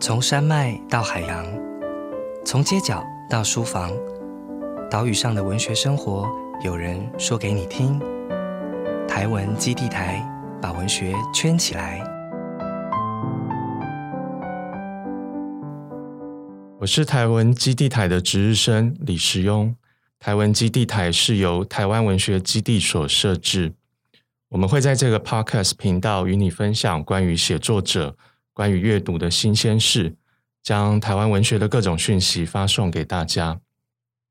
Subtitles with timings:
[0.00, 1.44] 从山脉到海洋，
[2.44, 3.90] 从街角到书房，
[4.88, 6.28] 岛屿上的文学生活，
[6.62, 8.00] 有人说给你听。
[9.08, 10.24] 台文基地台
[10.62, 12.00] 把文学圈起来。
[16.78, 19.74] 我是台文基地台的值日生李时庸。
[20.20, 23.74] 台文基地台是由台湾文学基地所设置。
[24.50, 28.16] 我们会在这个 Podcast 频道与你分享关于写作者。
[28.58, 30.16] 关于阅读的新鲜事，
[30.64, 33.60] 将台湾文学的各种讯息发送给大家。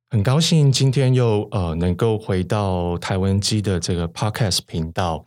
[0.09, 5.23] 很高兴今天又呃能够回到台湾机的这个 Podcast 频道，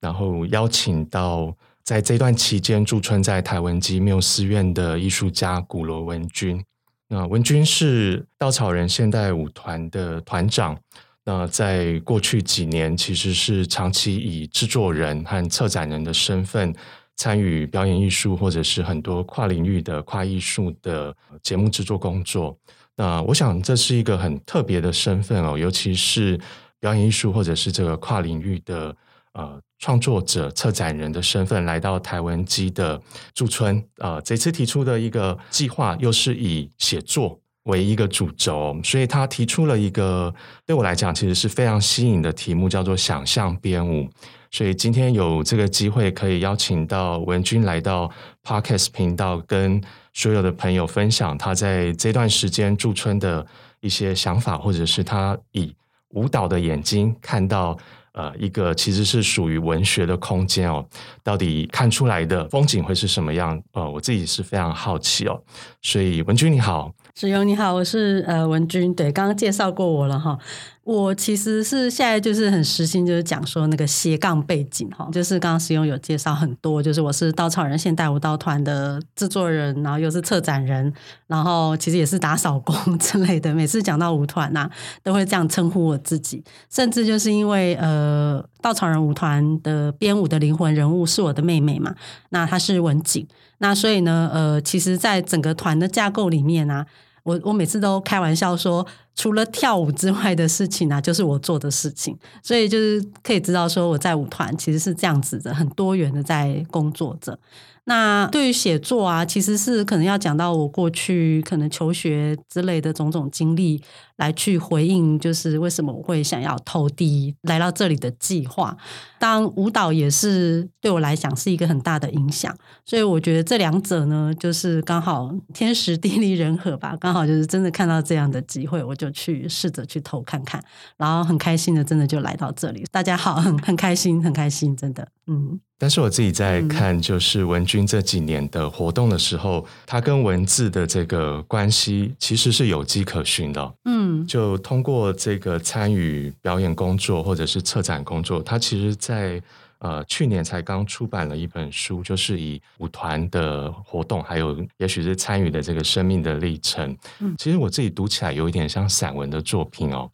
[0.00, 6.62] 然后邀请到在这段期间驻村在台湾机缪斯院的艺术家古罗文君。
[7.08, 10.78] 那文君是稻草人现代舞团的团长。
[11.24, 16.74] 那在过去几年，其实是长期以制作人和策展人的身份。
[17.16, 22.56] 参与表演艺术或者是很多跨领域的跨艺术的节目制作工作，
[22.96, 26.40] 那我想这是一个很特别的身份哦，尤其是
[26.80, 28.96] 表演艺术或者是这个跨领域的
[29.34, 33.00] 呃创作者、策展人的身份来到台湾基的
[33.34, 40.34] 驻村呃，这次提出的一个计划又是以写作为一个主轴，所以他提出了一个
[40.66, 44.08] 对我来讲其实是非常吸引的题目，叫做想象编舞。
[44.52, 48.10] 所以今天有这个机会，可以邀请到文君来到
[48.44, 53.44] Podcast 频道，跟所有的朋友分享他在这段时间驻村的
[53.80, 55.74] 一些想法，或者是他以
[56.10, 57.74] 舞蹈的眼睛看到
[58.12, 60.86] 呃一个其实是属于文学的空间哦，
[61.24, 63.58] 到底看出来的风景会是什么样？
[63.72, 65.42] 呃，我自己是非常好奇哦。
[65.80, 70.38] 所以文君你好，子勇你好，我是呃文君，对，刚刚介绍过我了哈。
[70.84, 80.92] 我其实是现在就是很实心，就是讲说那个斜杠背景哈，就是刚刚使用有介绍很多，就是我是稻草人现代舞蹈团的制作人，然后又是策展人，
[81.28, 83.54] 然后其实也是打扫工 之类的。
[83.54, 84.68] 每次讲到舞团呐，
[85.04, 91.94] 都会这样称呼我自己，甚至就是因为呃，稻草人舞团的编舞的灵魂人物是我的妹妹嘛，
[92.30, 93.24] 那她是文景，
[93.58, 96.84] 那所以呢，呃，其实在整个团的架构里面呢。
[97.22, 107.38] 我我每次都开玩笑说，除了跳舞之外的事情啊，就是我做的事情，所以就是可以知道说我在舞团其实是这样子的，很多元的在工作着。
[107.84, 113.82] 那对于写作啊，其实是可能要讲到我过去可能求学之类的种种经历。
[114.16, 118.76] 来去回应，就是为什么我会想要投递来到这里的计划。
[119.18, 126.96] 当舞蹈也是对我来讲是一个很大的影响，所以我觉得这两者呢，就是刚好天时地利人和吧。
[127.00, 130.62] 刚好就是真的看到这样的机会，我就去试着去投看看，
[130.96, 132.84] 然后很开心的，真的就来到这里。
[132.92, 135.58] 大家好，很很开心，很开心，真的，嗯。
[135.82, 144.24] 但是我自己在看，就是文君这几年的活动的时候，他跟文字的这个关系其实是有迹可循的，嗯。
[144.24, 149.42] 就通过这个参与表演工作或者是策展工作，他其实，在
[149.78, 156.96] 呃去年才刚出版了一本书，就是以舞团的活动，还有也许是参与的这个生命的历程。
[157.18, 160.08] 嗯，其实我自己读起来有一点像散文的作品哦。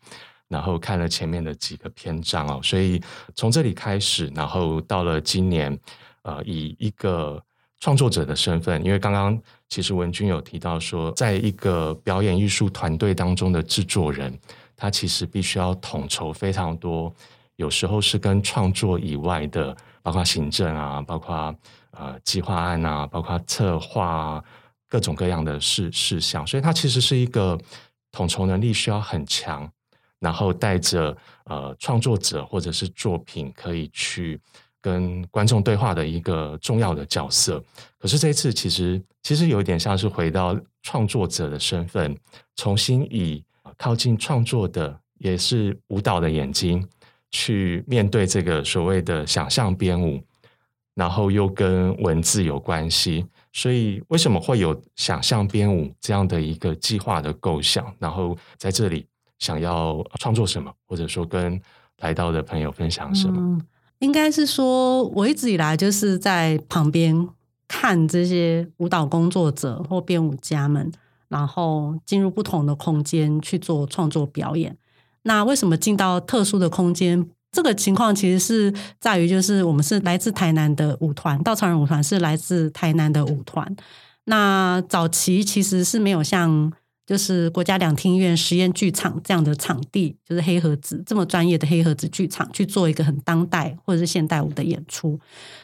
[0.49, 3.01] 然后看了前面的几个篇章哦，所以
[3.35, 5.79] 从这里开始，然后到了今年，
[6.23, 7.43] 呃，以一个。
[7.81, 14.37] 创作者的身份，因为刚刚其实文君有提到说，在一个表演艺术团队当中的制作人，
[14.75, 17.15] 他其实必须要统筹非常多，
[17.55, 21.55] 有时候是跟创作以外的，包括行政啊，包括
[21.93, 24.45] 呃计划案啊，包括策划啊
[24.89, 27.57] 各种各样的事事项，所以他其实是一个
[28.11, 29.71] 统筹能力需要很强，
[30.21, 34.41] 然后带着呃创作者或者是作品可以去。
[34.81, 37.63] 跟观众对话的一个重要的角色，
[37.99, 42.17] 可是这一次其实其实有点像是回到创作者的身份，
[42.55, 43.45] 重新以
[43.77, 46.89] 靠近创作的也是舞蹈的眼睛
[47.33, 50.23] 去面对这个所谓的想象编舞，
[50.95, 57.93] 然后又跟文字有关系，所以为什么会有想象编舞这样的一个计划的构想？
[57.99, 59.05] 然后在这里
[59.39, 61.61] 想要创作什么，或者说跟
[61.99, 63.61] 来到的朋友分享什么？
[64.01, 67.29] 应该是说，我一直以来就是在旁边
[67.67, 70.93] 看这些舞蹈工作者或编舞家们，
[71.29, 74.77] 然后进入不同的空间去做创作表演。
[75.23, 77.29] 那为什么进到特殊的空间？
[77.51, 83.75] 这个情况其实是在于，就是我们是来自台南的舞团，稻草人舞团是来自台南的舞团。
[84.25, 86.71] 那早期其实是没有像
[87.09, 95.19] 就是国家两厅院实验剧场这样的场地，就是黑盒子这么专业的黑盒子剧场去做一个很当代或者是现代舞的演出。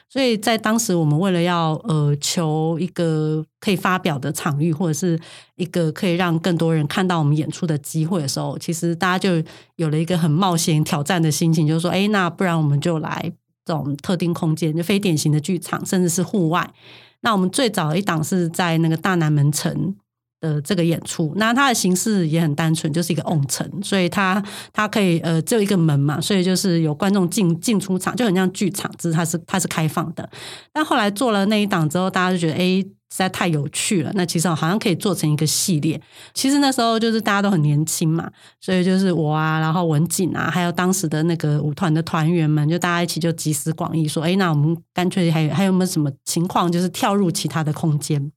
[0.09, 5.21] 所以在当时，我们为了要呃求一个可以发表的场域，或者是
[5.57, 13.31] 一个可以让更多人看到我们演出的机会的时候，其实大家就有了一个很冒险挑战的心情，就是说，哎，那不然我们就来
[13.67, 16.73] 这种特定空间，就非典型的剧场，甚至是户外。
[17.21, 19.95] 那我们最早一档是在那个大南门城。
[20.45, 24.43] 呃这个演出，那它的形式也很单纯，就是一个瓮城，所以它
[24.73, 30.29] 它可以呃只有一个门嘛，所以就是有观众进进出场，就很像剧场，只是它是它是开放的。
[30.73, 36.01] 但后来做了那一档之后，大家就觉得哎实在太有趣了，那其实好像可以做成一个系列。
[36.33, 38.29] 其实那时候就是大家都很年轻嘛，
[38.61, 48.33] 所以就是我啊，然后文景啊，还有当时的那个舞团的团员们，就大家一起就集思广益，说哎，那我们干脆还有还有没有什么情况，就是跳入其他的空间。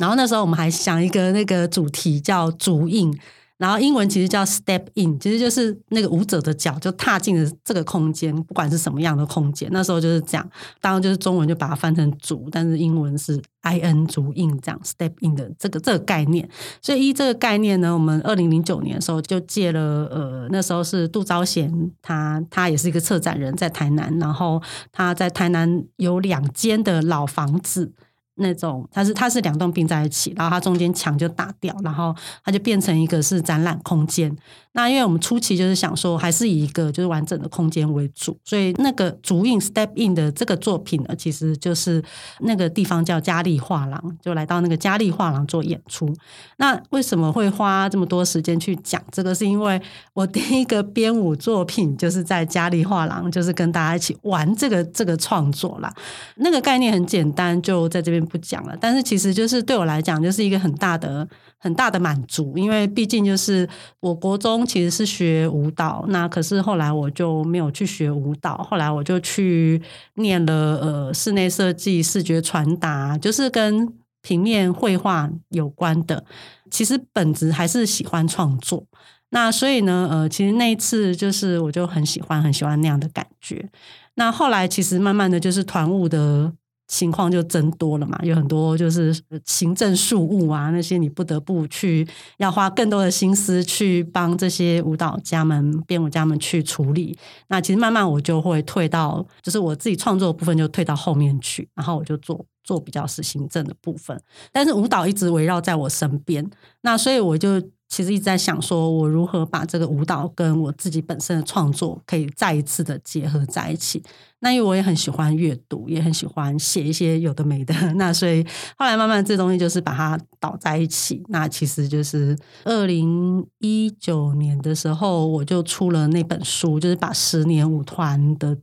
[0.00, 3.14] 然后那时候我们还想一个那个主题叫“足印”，
[3.58, 9.68] 然后英文其实叫 “step in”，其实就是那个舞者的脚就踏进了这个空间，不管是什么样的空间。
[9.70, 10.50] 那时候就是这样，
[10.80, 16.48] 当然就是中文就把它翻成“足”，但是英文是 “i n” 足印这样 “step in” 的这个这个概念。
[16.80, 27.92] 所以依这个概念呢，我们二零零九年的时候就借了呃，那时候是杜昭贤，他他也是一个策展人，在台南，然后他在台南有两间的老房子。
[28.40, 32.14] 那种它是它是两栋并在一起，然后它中间墙就打掉，然后
[32.44, 34.36] 它就变成一个是展览空间。
[34.72, 42.00] 那因为我们初期就是想说，还是以一个就是完整的空间为主，所以那个竹印 Step In 的这个作品呢，其实就是
[42.38, 46.14] 那个地方叫嘉利画廊，就来到那个嘉利画廊做演出。
[46.58, 49.34] 那为什么会花这么多时间去讲这个？
[49.34, 49.80] 是因为
[50.12, 55.90] 我第一个编舞作品就是在嘉利画廊，就是跟大家一起玩这个这个创作啦。
[56.36, 58.76] 那个概念很简单，就在这边不讲了。
[58.80, 61.28] 但是其实就是对我来讲，就是一个很大的。
[61.62, 63.68] 很大的满足，因为毕竟就是
[64.00, 69.78] 我国中其实是学舞蹈，那可是后来我就没有去学舞蹈，后来我就去
[70.14, 73.86] 念了呃室内设计、视觉传达，就是跟
[74.22, 76.24] 平面绘画有关的。
[76.70, 78.86] 其实本质还是喜欢创作，
[79.28, 83.68] 那所以呢，呃，其实那一次就是我就很喜欢很喜欢那样的感觉。
[84.14, 86.54] 那后来其实慢慢的就是团务的。
[86.90, 92.04] 情况就增多了嘛，有很多就是行政事务啊，那些你不得不去
[92.38, 97.16] 要花更多的心思去帮这些舞蹈家们、编舞家们去处理。
[97.46, 104.20] 那其实慢慢我就会退到，就是我自己创作的部分就退到后面去，然后我就做做比较是行政的部分。
[104.50, 106.44] 但是舞蹈一直围绕在我身边，
[106.80, 107.62] 那所以我就。
[107.90, 114.02] 其实一直在想，说我如何把这个舞蹈跟我自己本身的创作可以再一次的结合在一起。
[114.38, 117.74] 那因为我也很喜欢阅读，也很喜欢写一些有的没的。
[117.94, 118.42] 那所以
[118.78, 121.22] 后来慢慢这东西就是把它倒在一起。
[121.28, 128.56] 那其实就是二零一九年的时候，我就出了那本书，就是把十年舞团的。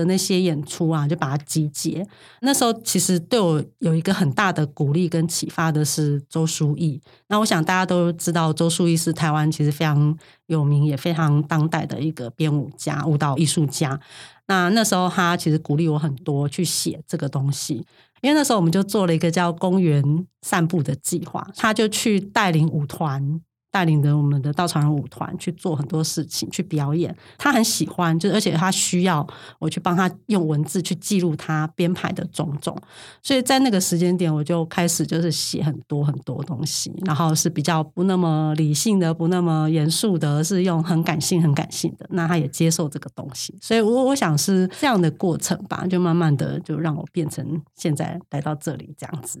[0.00, 2.06] 的那些演出啊，就把它集结。
[2.40, 6.98] 那时候其实对我有一个很大的鼓励跟启发的是周书义。
[7.28, 10.16] 那我想大家都知道，周书义是台湾其实非常
[10.46, 14.00] 有名也非常当代的一个编舞家、舞蹈艺术家。
[14.46, 17.84] 那那时候他其实鼓励我很多去写这个东西，
[18.22, 20.02] 因为那时候我们就做了一个叫“公园
[20.42, 23.40] 散步”的计划，他就去带领舞团。
[23.70, 27.14] 带领着我们的稻草人舞团去做很多事情，去表演。
[27.38, 29.26] 他很喜欢，就而且他需要
[29.58, 32.76] 我去帮他用文字去记录他编排的种种。
[33.22, 42.06] 所以在那个时间点，我就开始就是写很多很多东西，然后是比较不那么理性的，不那么严肃的，是用很感性、很感性的。
[42.10, 49.40] 那他也接受这个东西，所以我我想是这样的过程吧，就慢慢的就让我变成现在来到这里这样子。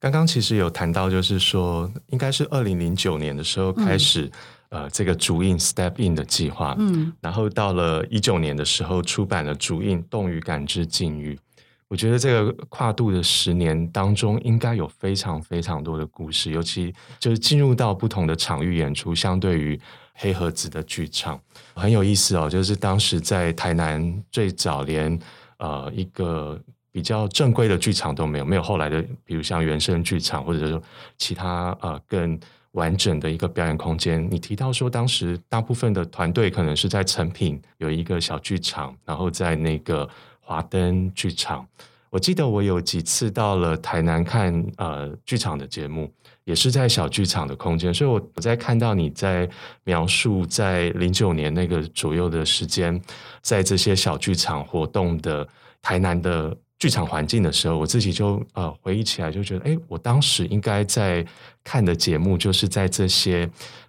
[0.00, 4.30] 刚刚其实有谈到，就是说，应该是二零零九年的时候开始，
[4.70, 11.38] 呃，这个主印 Step In 的计划，嗯，然后到了一九年的时候出版了主印动与感知境遇。
[11.86, 19.78] 我觉得这个跨度的十年当中，应该有非常非常多的故事，尤其就是进入到不同的场域演出，相对于
[20.14, 21.38] 黑盒子的剧场
[21.74, 22.48] 很有意思哦。
[22.48, 25.18] 就是当时在台南最早连
[25.58, 26.58] 呃一个。
[26.92, 30.82] 比较正规的剧场都没有，没有后来的，比如像原声剧场，或者说
[31.18, 32.38] 其他呃更
[32.72, 34.26] 完整的一个表演空间。
[34.30, 40.08] 你提到说，当时大部分的团队可能是在成品有一个小剧场，然后在那个
[40.40, 41.64] 华灯剧场。
[42.10, 47.94] 我记得我有几次到了台南看呃剧场的节目，也是在小剧场的空间。
[47.94, 49.48] 所以我我在看到你在
[49.84, 53.00] 描述在零九年那个左右的时间，
[53.42, 55.46] 在这些小剧场活动的
[55.80, 56.56] 台南的。
[56.80, 61.24] 剧场环境的时候，我自己就呃回忆起来，就觉得，哎，我当时应该在
[61.62, 63.48] 看的节目，就是在这些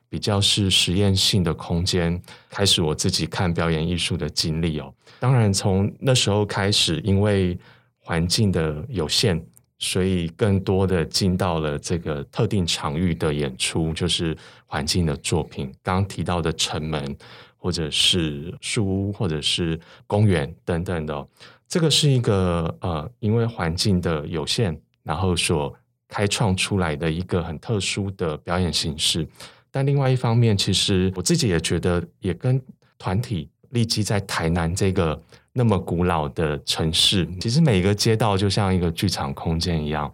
[0.10, 4.93] 比较是实验性的空间开始我自己看表演艺术的经历哦。
[5.21, 7.57] 当然，从那时候开始，因为
[7.98, 9.41] 环境的有限，
[9.79, 15.74] 所以更多的进到了这个特定场域的演出，就是环境的作品。
[15.81, 17.15] 刚刚提到的城门，
[17.55, 21.25] 或者是树屋，或者是公园等等的。
[21.71, 25.73] 这个是一个呃，因为环境的有限，然后所
[26.09, 29.25] 开创出来的一个很特殊的表演形式。
[29.71, 32.61] 但另外一方面，其实我自己也觉得，也跟
[32.97, 35.17] 团体立基在台南这个
[35.53, 40.13] 那么古老的城市，其实每个街道就像一个剧场空间一样。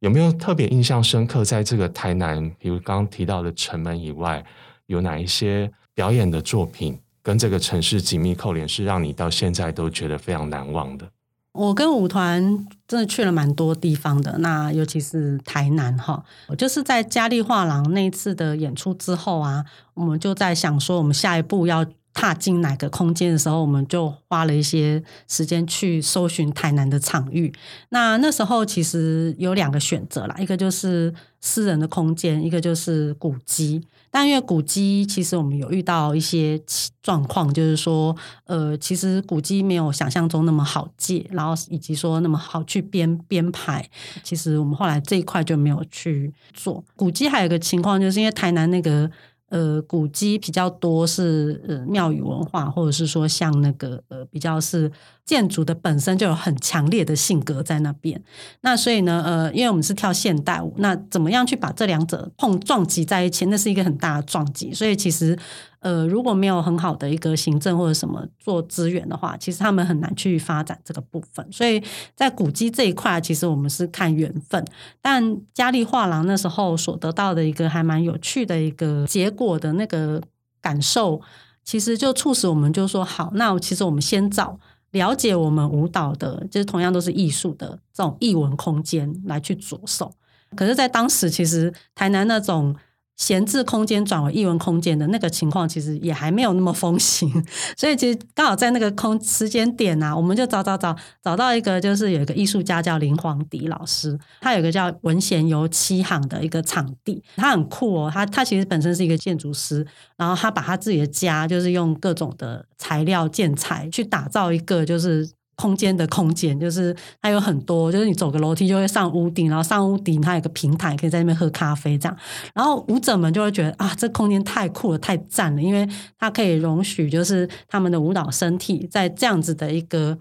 [0.00, 1.42] 有没有特别印象深刻？
[1.42, 4.44] 在这个台南，比如刚刚提到的城门以外，
[4.84, 7.00] 有哪一些表演的作品？
[7.28, 11.06] 跟这个城市紧密扣连，是让你到现在都觉得非常难忘的。
[11.52, 21.84] 我跟舞团真的去了蛮多地方的，那尤其是台南哈，我就是在嘉利画廊那一次的演出之后啊，我们就在想说，我们下一步要
[22.18, 27.54] 踏进哪个空间的时候，我们就花了一些时间去搜寻台南的场域。
[27.90, 33.86] 那那时候其实有两个选择啦，一个就是私人的空间，一个就是古迹。
[34.10, 36.60] 但因为古迹，其实我们有遇到一些
[37.00, 43.88] 状况，就是说，呃，其实古迹没有想象中那么好借，然后以及说那么好去编编排。
[44.24, 47.28] 其实我们后来这一块就没有去做古迹。
[47.28, 49.08] 还有一个情况，就是因为台南那个。
[49.48, 54.90] 呃，古迹比较多是呃庙宇文化，或者是说像那个呃比较是
[55.28, 58.20] 建筑的本身就有很强烈的性格在那边。
[58.62, 64.72] 那所以呢，呃，因为我们是跳现代舞，那怎么样去把这两者碰撞击在一起，那是一个很大的撞击。
[64.72, 65.38] 所以其实。
[65.80, 71.46] 呃，如果没有很好的一个行政或者什么做资源的话，其实他们很难去发展这个部分。
[71.52, 71.80] 所以
[72.16, 74.64] 在古迹这一块，其实我们是看缘分。
[75.00, 80.20] 但嘉利画廊那时候所得到的一个还蛮有趣的一个结果的那个
[80.60, 81.20] 感受，
[81.62, 84.58] 其实就促使我们就说好，那其实我们先找
[84.92, 90.12] 了解我们舞蹈的，就是同样都是艺术的这种艺文空间来去着手。
[90.56, 92.74] 可是，在当时，其实台南那种。
[93.18, 97.28] 闲置空间转为艺文空间的那个情况，其实也还没有那么风行，
[97.76, 115.28] 所以其实刚好在那个空时间点啊，我们就找找找找到一个，就是有一个艺术家叫林煌迪老师，他有个叫文贤游七行的一个场地，他很酷哦，他他其实本身是一个建筑师，然后他把他自己的家就是用各种的材料建材去打造一个就是。
[115.60, 122.16] 空间的空间就是它有很多，就是你走个楼梯就会上屋顶，然后上屋顶它有个平台，可以在那边喝咖啡这样。
[122.54, 125.86] 然后舞者们就会觉得啊，这空间太酷了，太赞了，因为
[126.16, 130.16] 它可以容许就是他们的舞蹈身体在这样子的一个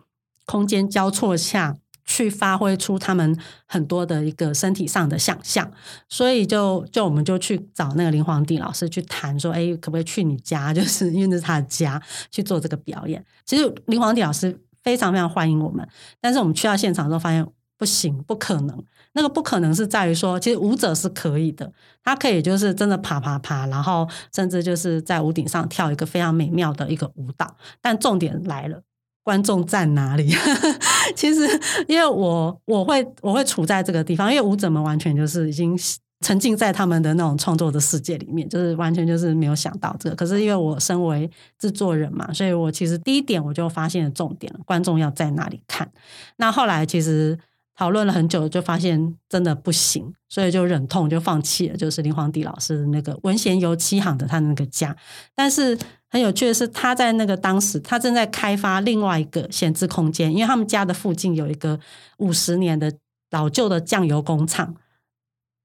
[0.46, 5.72] 空间交错下去发挥出他们很多的一个身体上的想象。
[6.10, 10.74] 所以就就我们就去找那个林皇帝老师去谈说，哎，可不可以去你家？
[10.74, 12.02] 就是因为那是他的家
[12.32, 13.24] 去做这个表演。
[13.46, 14.60] 其实林皇帝老师。
[14.88, 15.86] 非常非常欢迎我们，
[16.22, 17.46] 但是我们去到现场之后发现
[17.78, 18.84] 不行，不可能。
[19.12, 21.70] 那个不可能是在于说，其实舞者是可以的，
[22.02, 27.54] 他可以就是真的爬爬爬，然后甚至就是在屋顶上跳一个非常美妙的一个舞蹈。
[27.82, 28.82] 但重点来了，
[29.24, 30.34] 观众在哪里？
[31.18, 31.42] 其实
[31.90, 35.78] 因为我我会我会处在这个地方，因为舞者们完全就是已经。
[36.22, 40.16] 沉浸在他们的那种创作的世界里面，就是完全就是没有想到这个。
[40.16, 45.92] 可是因为我身为制作人嘛，所以我其实第一点我就发现了重点了：观众要在哪里看。
[46.38, 47.38] 那后来其实
[47.76, 51.78] 讨论了很久，就发现真的不行，所以就忍痛就放弃了。
[51.78, 54.96] 就是林皇帝老师的那个文贤游七行的他那个家。
[55.36, 55.78] 但是
[56.10, 61.80] 很有趣的是，他在那个当时他正在开发另外一个闲置空间，因为他们家的附近有一个
[62.18, 62.92] 五十年的
[63.30, 64.74] 老旧的酱油工厂。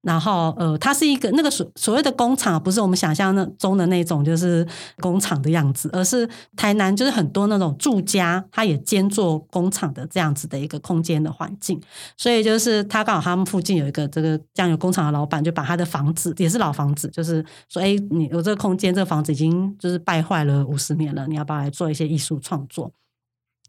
[0.03, 4.67] 然后，呃，它是一个那个所所谓的工厂，不是我们想象那中的那种就是
[4.99, 11.81] 工厂的样子，而是台南就是很多那种住家，它也兼做工厂的这样子的一个空间的环境。
[12.17, 22.91] 所以就是他刚好他们附近有一个这个酱油工厂的老板，就把他的房子也是老房子，就是说，哎，你有这个空间，这个房子已经就是败坏了五十年了，你要不要来做一些艺术创作？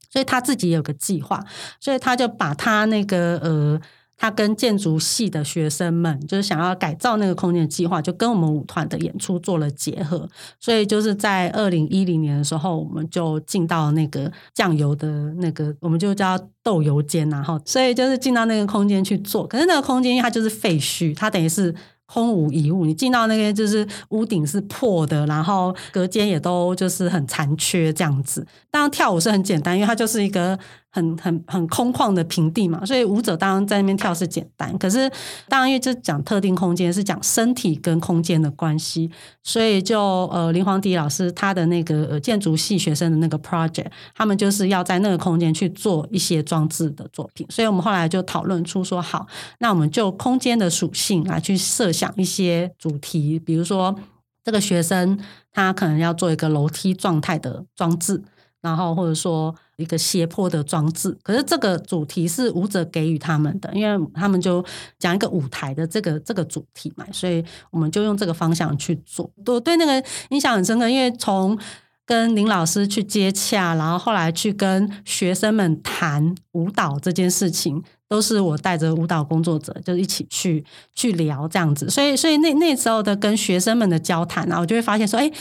[0.10, 1.46] 所以他自己有个计划，
[1.80, 3.80] 所以他就把他那个呃。
[4.24, 10.26] 他跟建筑系的学生们，就是想要改造那个空间的计划，就跟我们舞团的演出做了结合。
[10.62, 19.46] 所以就是在二零一零年的时候，我们就进到那个酱油的那个，我们就叫豆油间，然后所以就是进到那个空间去做。
[19.46, 21.76] 可是那个空间因为它就是废墟，它等于是。
[22.06, 28.46] 空无一物，你进到那个就是屋顶是破的，然后隔间也都就是很残缺这样子。
[28.70, 30.60] 当然跳舞是很简单，因为它就是一个
[30.94, 34.78] 很很很空旷的平地嘛，所以舞者当然在那边跳是简单。
[34.78, 35.12] 可是
[35.50, 39.10] 当然因为这讲特定空间是讲身体跟空间的关系，
[39.42, 47.48] 所以就呃林皇迪老师他的那个呃建筑系学生的那个 project，他们就是要在那个空间去做一些装置的作品。
[47.50, 49.26] 所以我们后来就讨论出说，好，
[49.58, 53.96] 那我们就空间的属性来去设想一些主题，比如说
[54.44, 55.18] 这个学生
[55.52, 58.24] 他可能要做一个楼梯状态的装置。
[58.62, 64.64] 然后或者说一个斜坡的装置，可是这个主题是舞者给予他们的，因为他们就
[65.00, 69.30] 讲一个舞台的这个这个主题嘛，所以我们就用这个方向去做。
[69.48, 71.58] 我对那个印象很深刻，因为从
[72.06, 80.64] 跟林老师去接洽，然后后来去跟学生们谈舞蹈这件事情，都是我带着舞蹈工作者就一起去
[80.94, 85.32] 去聊这样子，所以所以那那时候的跟学生们的交谈啊，我就会发现说，哎。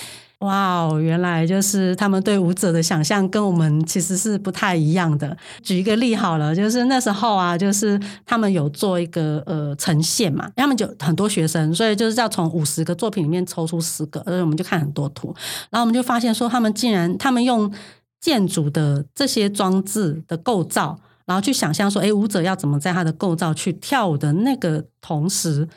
[0.42, 5.36] 哇哦，原来就是他们对舞者的想象跟我们其实是不太一样的。
[5.62, 15.32] 举一个例好了，就是那时候啊，就是他们有做一个呃呈现嘛，他们就很多学生，所以就是要从五十个作品里面抽出十个，所以我们就看很多图，
[15.70, 17.72] 然后我们就发现说，他们竟然他们用
[18.20, 25.68] 建筑的这些装置的构造，然后去想象说，哎，舞者要怎么在他的构造去跳舞的那个同时，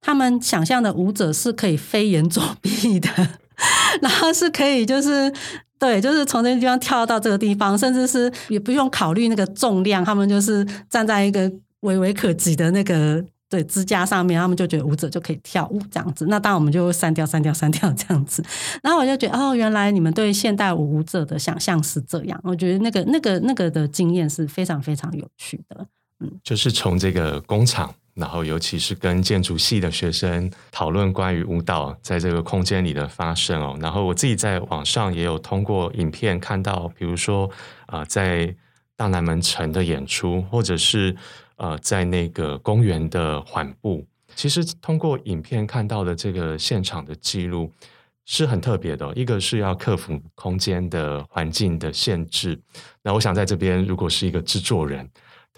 [0.00, 3.08] 他们想象的舞者是可以飞檐走壁的。
[4.00, 5.32] 然后是可以，就是
[5.78, 11.50] 对，就是从这个地方跳到这个地方，甚至是也不用考虑那个重量，他们就是站在一个
[11.80, 16.26] 微微可及的那个对支架上面，他们就觉得舞者就可以跳舞这样子。
[16.28, 18.44] 那当然我们就删掉、删掉、删掉这样子。
[18.82, 22.38] 然后我就觉得，哦，原来你们对现代舞舞者的想象是这样。
[22.42, 25.86] 我觉得那个、那个、那个的经验是非常非常有趣的。
[26.20, 27.94] 嗯，就是从这个工厂。
[28.18, 33.78] 然后，尤其是跟建筑系的学生讨论关于舞蹈在这个空间里的发生哦。
[33.80, 37.48] 然后我自己在网上也有通过影片看到，比如说
[37.86, 38.52] 啊，在
[38.96, 41.14] 大南门城的演出，或者是
[41.58, 44.04] 呃，在那个公园的缓步。
[44.34, 47.72] 其实通过影片看到的这个现场的记录
[48.24, 49.12] 是很特别的。
[49.14, 52.60] 一个是要克服空间的环境的限制。
[53.02, 55.08] 那我想在这边，如果是一个制作人。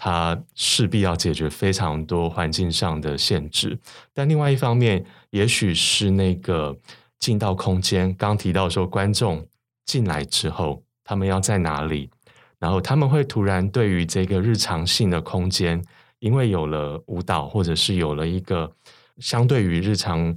[0.03, 3.77] 它势必要解决非常多环境上的限制，
[4.15, 6.75] 但另外一方面，也许是那个
[7.19, 9.45] 进到空间，刚提到说观众
[9.85, 12.09] 进来之后，他们要在哪里，
[12.57, 15.79] 然后他们会突然对于这个日常性的空间，
[16.17, 18.75] 因为有了舞蹈，或者是有了一个
[19.19, 20.35] 相对于日常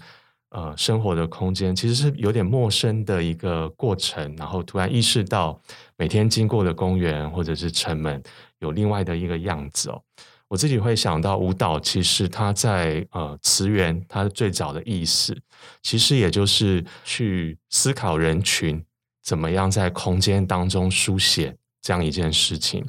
[0.50, 5.58] 呃生活的空间，其实是有点陌生的一个过程，然后突然意识到
[5.96, 8.22] 每天经过的公园或者是城门。
[8.64, 10.02] 有另外的一个样子哦，
[10.48, 15.36] 我自己会想到舞蹈，其实它在呃词源，它最早的意思，
[15.82, 18.82] 其实也就是去思考人群
[19.22, 22.82] 怎么样在空间当中书写这样一件事情。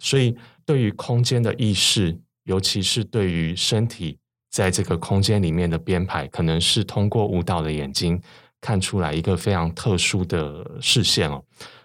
[0.00, 4.18] 所以，对于空间的意识，尤其是对于身体
[4.50, 8.20] 在这个空间里面的编排，可能是通过舞蹈的眼睛
[8.60, 11.44] 看出来一个非常特殊的视线哦。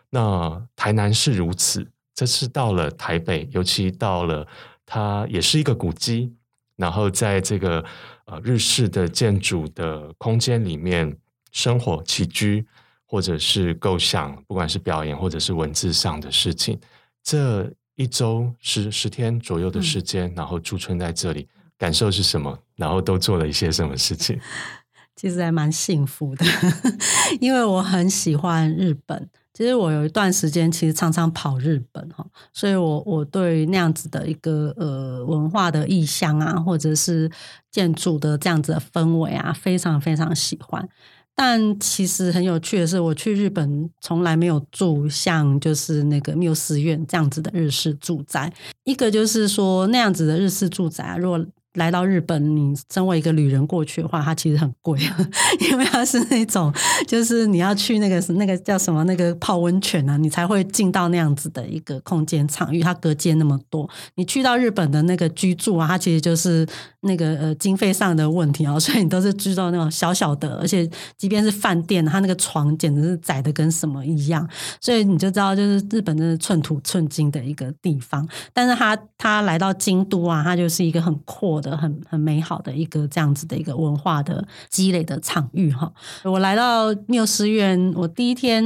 [0.09, 1.85] 那台南是如此。
[2.13, 4.47] 这次到了台北，尤其到了
[4.85, 6.31] 它也是一个古迹，
[6.75, 7.83] 然后在这个
[8.25, 11.15] 呃日式的建筑的空间里面
[11.51, 12.65] 生活起居，
[13.05, 16.79] 或者是构想，不管是表演或者是文字上的事情，
[17.23, 21.47] 这一周十十天左右的时间，然后驻村在这里，
[21.77, 22.57] 感受是什么？
[22.75, 24.39] 然后都做了一些什么事情？
[25.15, 26.45] 其实还蛮幸福的，
[27.39, 29.29] 因为我很喜欢日本。
[29.53, 37.29] 其实我有一段时间，其实常常跑日本哈，所以我我对那样子的一个呃文化的意象啊，或者是
[37.71, 40.89] 建筑的这样子的氛围啊，非常非常喜欢。
[41.35, 48.53] 但其实很有趣的是，我去日本从来没有住像就是那个缪斯院这样子的日式住宅。
[48.83, 54.99] 一个就是说那样子的日式住宅，如果来到日本，你身为一个旅人过去的话，它其实很贵，
[55.71, 56.71] 因为它是那种，
[57.07, 63.89] 就是你要去那个那个叫什么那个泡温泉啊，你才会进到那样子的一个空间场域，它隔间那么多。
[64.15, 66.67] 你去到日本的那个居住啊，它其实就是
[67.01, 74.47] 那个呃经费上的问题啊，所以你都是住到那种小小的，而且即便是饭店，它那个床简直是窄的跟什么一样，
[74.79, 78.27] 所以你就知道，就是日本的寸土寸金的一个地方。
[78.53, 81.62] 但是它它来到京都啊，它就是一个很阔。
[81.63, 85.91] 的很很美好的一个这样子的一个文化的积累的场域哈，
[86.23, 88.63] 我来到缪斯院，我第一天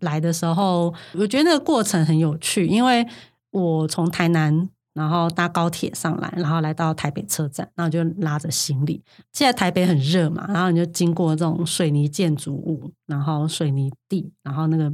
[0.00, 3.06] 来的时候，我觉得那个过程很有趣，因为
[3.52, 9.00] 我从台南然后搭高铁上来，然后来到台北车站，然后就拉着行李。
[9.32, 14.92] 现在台北很热嘛，然后你就经过这种水泥建筑物，然后水泥地，然后那个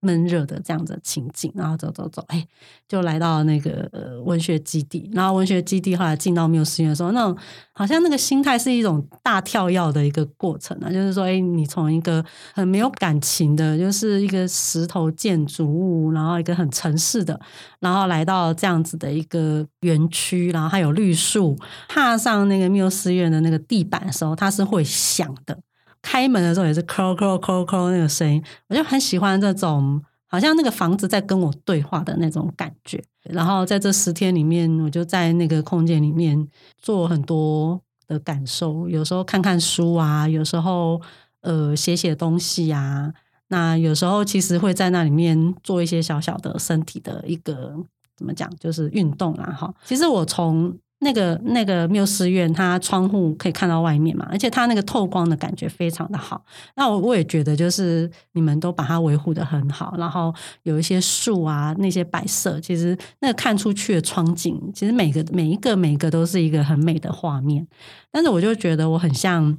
[0.00, 2.46] 闷热的这样子的情景，然后走走走，哎，
[2.86, 7.36] 就来到那个呃文学基地，然后文学基地后来进到缪斯院的时候，那种
[7.72, 17.38] 好像那个心态是一种大跳跃的一个过程啊，就是说，哎，你从一个很没有感情的，就是一个石头建筑物，然后一个很城市的，
[17.80, 21.58] 然后来到这样子的一个园区，然后还有绿树，
[21.88, 25.58] 踏上那个缪斯院的那个地板的时候，它是会响的。
[26.02, 33.02] 开门的时候也是扣扣扣扣那个声音，我就很喜欢这种，好像那个房子在跟我对话的那种感觉。
[33.24, 36.48] 然后在这十天里面，我就在那个空间里面
[36.80, 41.00] 做很多的感受，有时候看看书啊，有时候
[41.42, 43.12] 呃写写东西啊，
[43.48, 47.74] 那有时候其实会在那里面做一些小小的身体的一个
[48.16, 49.52] 怎么讲，就是运动啊。
[49.52, 56.44] 哈，其实我从那个那个缪斯院，它窗户可以看到外面嘛，而且它那个透光的感觉非常的好。
[56.74, 60.34] 那我我也觉得，就是你们都把它维护的很好，然后
[60.64, 67.66] 有一些树啊，那些摆设，其实那个看出去的窗景，其实每个每一个每一个都是一个很美的画面。
[68.10, 69.56] 但是我就觉得我很像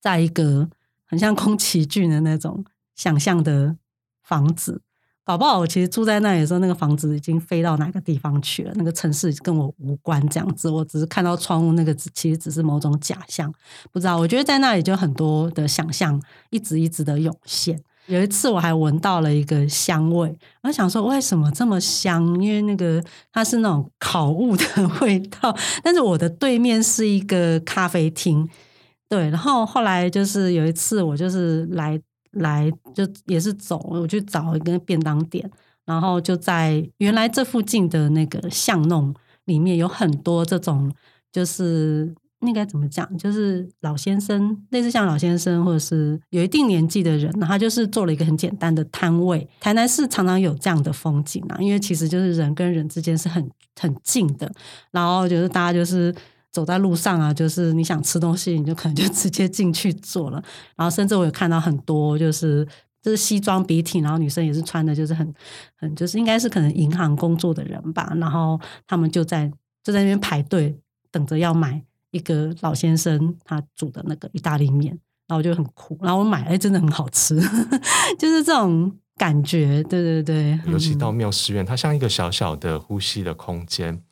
[0.00, 0.68] 在一个
[1.06, 2.64] 很像宫崎骏的那种
[2.96, 3.76] 想象的
[4.24, 4.82] 房子。
[5.24, 13.52] 搞不好我其实住在那里的时候，那个房子已经飞到哪个地方去了，那个城市跟我无关，这样子，我只是看到窗户那个，其实只是某种假象，
[13.92, 14.18] 不知道。
[14.18, 17.80] 我觉得在那里就很多的想象，一直一直的涌现。
[18.06, 22.26] 有一次我还闻到了一个香味，我想说为什么这么香？
[22.42, 23.00] 因为那个
[23.32, 24.64] 它是那种烤物的
[25.02, 28.48] 味道，但是我的对面是一个咖啡厅，
[29.08, 29.30] 对。
[29.30, 32.00] 然后后来就是有一次我就是来。
[32.32, 35.50] 来就也是走，我去找一个便当店，
[35.84, 39.14] 然后就在原来这附近的那个巷弄
[39.44, 40.92] 里面有很多这种，
[41.30, 49.48] 就是那该怎么讲，就是老先生，类似像老先生或者是有一定年纪的人，他就是做了一个很简单的摊位。
[49.60, 54.50] 台南市常常有这样的风景啊，因为其实就是人跟人之间是很很近的，
[54.90, 56.14] 然后就是大家就是。
[56.52, 60.42] 走在路上啊，就是你想吃东西，你就可能就直接进去做了。
[60.76, 62.66] 然后甚至我有看到很多，就是
[63.00, 65.34] 就是西装笔挺，然后女生也是穿的，就是很
[65.76, 68.12] 很就是应该是可能银行工作的人吧。
[68.16, 69.50] 然后他们就在
[69.82, 70.76] 就在那边排队，
[71.10, 74.98] 等着要买一个老先生他煮的那个意大利面。
[75.28, 77.40] 然后我就很酷，然后我买，哎，真的很好吃，
[78.18, 79.82] 就是这种感觉。
[79.84, 84.02] 对对对，尤其到妙思院，它像一个小小的呼吸的空间。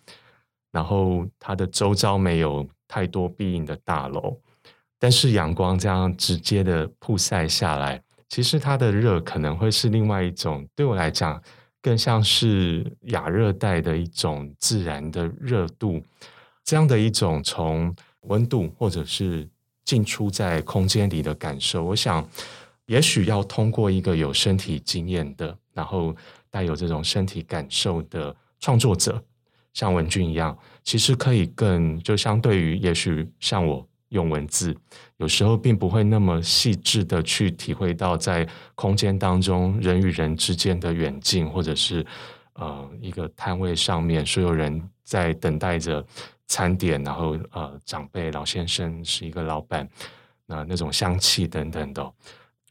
[0.72, 4.36] 然后它的周遭没有太多庇荫的大楼，
[4.98, 11.42] 但是阳光这样直接的曝晒下来，其实它的热可能会是另外一种，对我来讲
[11.82, 16.02] 更像是亚热带的一种自然的热度，
[16.62, 19.48] 这样的一种从温度或者是
[19.84, 22.24] 进出在空间里的感受，我想
[22.86, 26.14] 也许要通过一个有身体经验的，然后
[26.50, 29.20] 带有这种身体感受的创作者。
[29.72, 34.76] 像文俊一样，其实可以更就相对于，也许像我用文字，
[35.18, 42.04] 有时候并不会那么细致的去体会到在空间当中人与人之间的远近，或者是
[42.54, 46.04] 呃一个摊位上面所有人在等待着
[46.48, 49.88] 餐点，然后呃长辈老先生是一个老板，
[50.46, 52.12] 那那种香气等等的。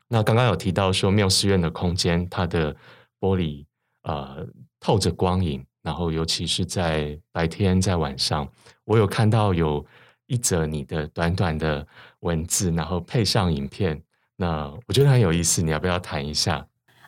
[0.09, 2.75] 那刚刚有提到说缪寺院的空间，它的
[3.21, 3.63] 玻璃
[4.03, 4.45] 呃
[4.81, 5.63] 透着光影。
[5.89, 8.47] 然后，尤其是在白天，在晚上，
[8.85, 9.83] 我有看到有
[10.27, 11.83] 一则你的短短的
[12.19, 13.99] 文字，然后配上影片，
[14.35, 15.63] 那我觉得很有意思。
[15.63, 16.63] 你要不要谈一下？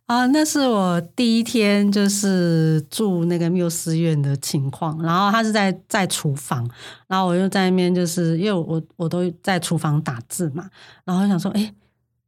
[0.07, 4.99] 啊，那是我第一天就是住那个缪斯院的情况。
[5.03, 6.67] 然后他是在在厨房，
[7.07, 10.67] 然后我就在那边，就是因为我我都在厨房打字嘛，
[11.05, 11.71] 然后想说，哎。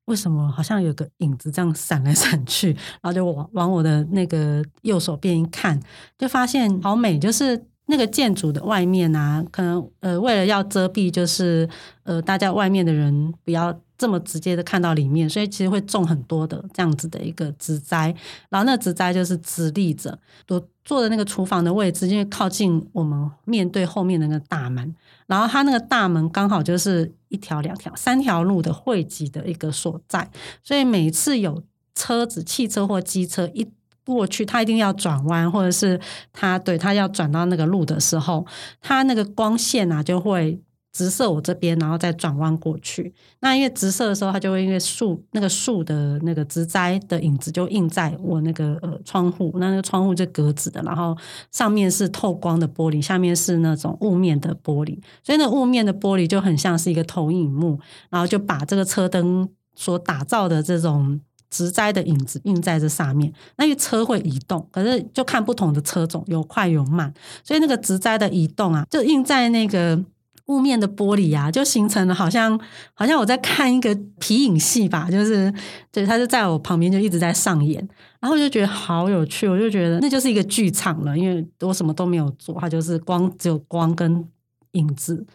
[0.05, 2.71] 为什么好像有个影子这样闪来闪去？
[3.01, 5.79] 然后就往往我的那个右手边一看，
[6.17, 11.69] 就发现好美，就是那个建筑的外面啊，可能呃为了要遮蔽，就是
[12.03, 13.77] 呃大家外面的人不要。
[14.03, 18.13] 这么直接的看到里面，所以其实会种很多的这样子的一个植栽，
[18.49, 20.19] 然后那植栽就是直立着。
[20.49, 24.93] 我坐的那个厨房的位置，因为靠近我们面对后面的那个大门，
[25.25, 30.29] 然后它那个大门刚好就是一条、两条、三条路的汇集的一个所在，
[30.61, 31.63] 所以每次有
[31.95, 33.65] 车子、汽车或机车一
[34.05, 35.97] 过去，它一定要转弯，或者是
[36.33, 38.45] 它对它要转到那个路的时候，
[38.81, 40.59] 它那个光线啊就会。
[40.93, 43.13] 直射我这边，然后再转弯过去。
[43.39, 51.17] 那因为直射的时候，它就会因为树那个树的那个植栽的影子就映在我那个呃窗户，那那个窗户就格子的，然后
[51.51, 57.79] 上面是透光的玻璃，下面是那种雾面的玻璃，所以那雾面的玻璃就很像是一个投影幕，
[58.09, 61.19] 然后就把这个车灯所打造的这种。
[61.49, 63.31] 植栽的影子印在这上面。
[63.57, 70.03] 那因为车会移动，可是就看不同的车种，有快有慢，所以那个植栽的移动啊，就印在那个
[70.47, 72.59] 雾面的玻璃啊，就形成了好像
[72.93, 75.53] 好像我在看一个皮影戏吧，就是
[75.91, 77.79] 对，它就在我旁边就一直在上演，
[78.19, 84.27] 然后我就觉得好有趣，我就觉得那就是一个剧场了，因为我什么都没有做，它就是光只有光跟
[84.73, 85.25] 影子。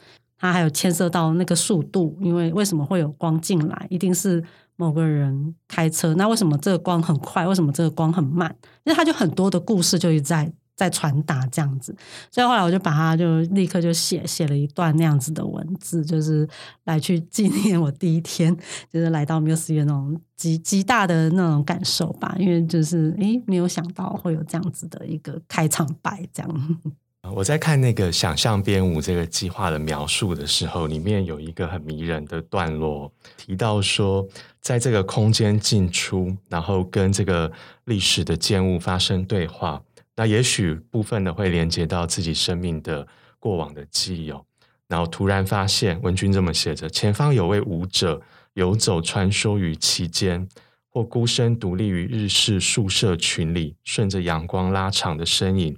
[0.41, 3.87] 它还有牵涉到那个速度，因为为什么会有光进来？
[3.91, 4.41] 一定是
[4.77, 6.15] 某个人开车。
[6.15, 7.45] 那为什么这个光很快？
[7.45, 8.49] 为什么这个光很慢？
[8.85, 11.93] 因为它就很多的故事就一直在在传达这样子。
[12.31, 16.49] 所以后来我就把它就立刻就写写了一段那样子的文字，就是
[16.85, 18.57] 来去纪念我第一天
[18.91, 22.37] 就是来到缪斯院那种极极大的那种感受吧。
[22.39, 26.79] 因为就是诶，没有想到会有这样子的一个开场白这样。
[27.35, 34.27] 我在看那个想象编舞这个计划的描述的时候，里面有一个很迷人的段落，提到说，
[34.63, 37.51] 在这个空间进出，然后跟这个
[37.85, 39.83] 历史的建物发生对话，
[40.19, 43.07] 那也许部分的会连接到自己生命的
[43.39, 44.45] 过往的记忆哦。
[44.89, 48.21] 然后突然发现，文君这么写着：前方有位舞者
[48.55, 50.49] 游走穿梭于其间，
[50.89, 55.77] 或孤身独立于日式宿舍群里，顺着阳光拉长的身影。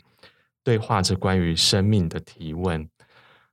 [0.65, 2.89] 对话着关于生命的提问。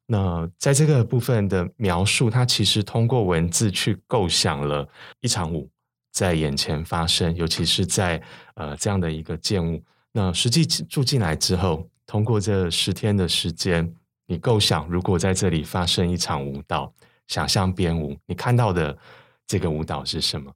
[0.05, 4.87] 那在这个部分的描述，它其实通过文字去构想了
[5.19, 5.69] 一场舞
[6.13, 8.23] 在眼前发生，尤其是在
[8.55, 9.83] 呃这样的一个建物。
[10.17, 13.93] 那实际住进来之后，通过这十天的时间，
[14.25, 16.91] 你构想如果在这里发生一场舞蹈，
[17.27, 18.97] 想象编舞，你看到的
[19.45, 20.51] 这个舞蹈是什么？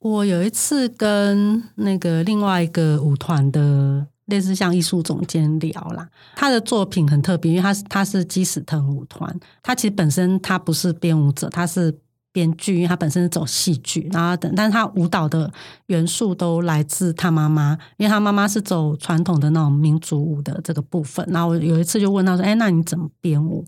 [0.00, 4.08] 我有一次跟那个另外一个舞团的。
[4.26, 11.96] 类似像艺术总监聊啦，他的作品很特别，因为他是他是基斯腾舞团，他其实本身他不是编舞者，他是
[12.36, 15.50] 编剧，因为他本身是走戏剧，然后等，但是他舞蹈的
[15.86, 23.64] 元素都来自他妈妈，因为他妈妈是走传统的那种民族舞的这个部分，然后有一次就问他说：“哎，那你怎么编舞？”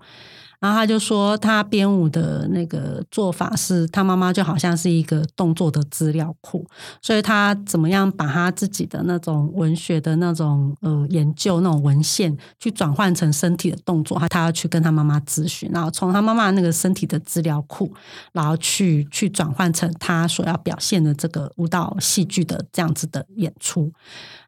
[0.61, 6.67] 然后他就说，他编舞的那个做法是他妈妈就好像是一个动作的资料库，
[7.01, 17.93] 所以他怎么样把他自己的那种文学的那种呃研究那种文献去转换成身体的动作，他他要去跟他妈妈咨询，然后从他妈妈那个身体的资料库，
[18.33, 23.93] 然后去去转换成他所要表现的这个舞蹈戏剧的这样子的演出。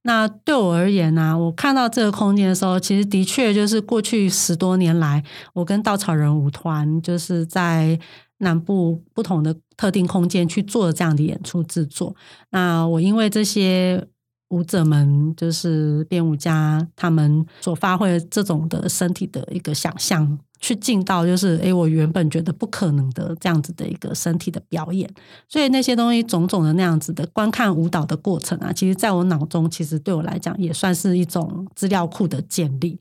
[0.02, 7.98] 那对我而言呢，我看到这个空间的时候，其实的确就是过去十多年来，我跟稻草人舞团就是在
[8.38, 12.16] 南部不同的特定空间去做这样的演出制作。
[12.50, 14.02] 那我因为这些
[14.48, 20.38] 舞者们，就是编舞家，他们所发挥的这种的身体的一个想象。
[20.60, 25.08] 去进到就是诶，我原本觉得不可能的这样子的一个身体的表演，
[25.48, 32.98] 所以那些东西种种的那样子的观看舞蹈的过程啊，其实在我脑中，其实对我来讲也算是一种资料库的建立。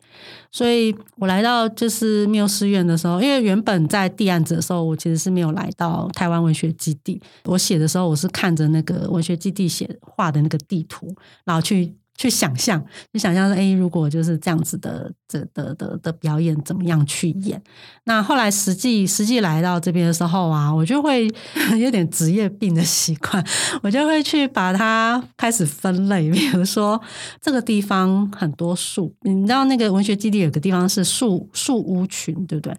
[0.51, 7.21] 所以我来到就是缪斯院的时候，因为原本在地案子的时候，我其实是没有来到台湾文学基地。
[7.43, 11.93] 我写的时候，我是看着那个文学基地写画的那个地图，然后去。
[12.19, 17.61] 去想象，去想象说，哎，如果就是这样子的，这的的的表演，怎么样去演？
[18.03, 21.29] 那后来实际实际来到这边的时候啊，我就会
[21.79, 23.41] 有点职业病的习惯，
[23.81, 26.29] 我就会去把它开始分类。
[26.29, 27.01] 比如说，
[27.39, 32.75] 这个地方很多树，你知道那个文学基地有个地方是树树屋群，对不对？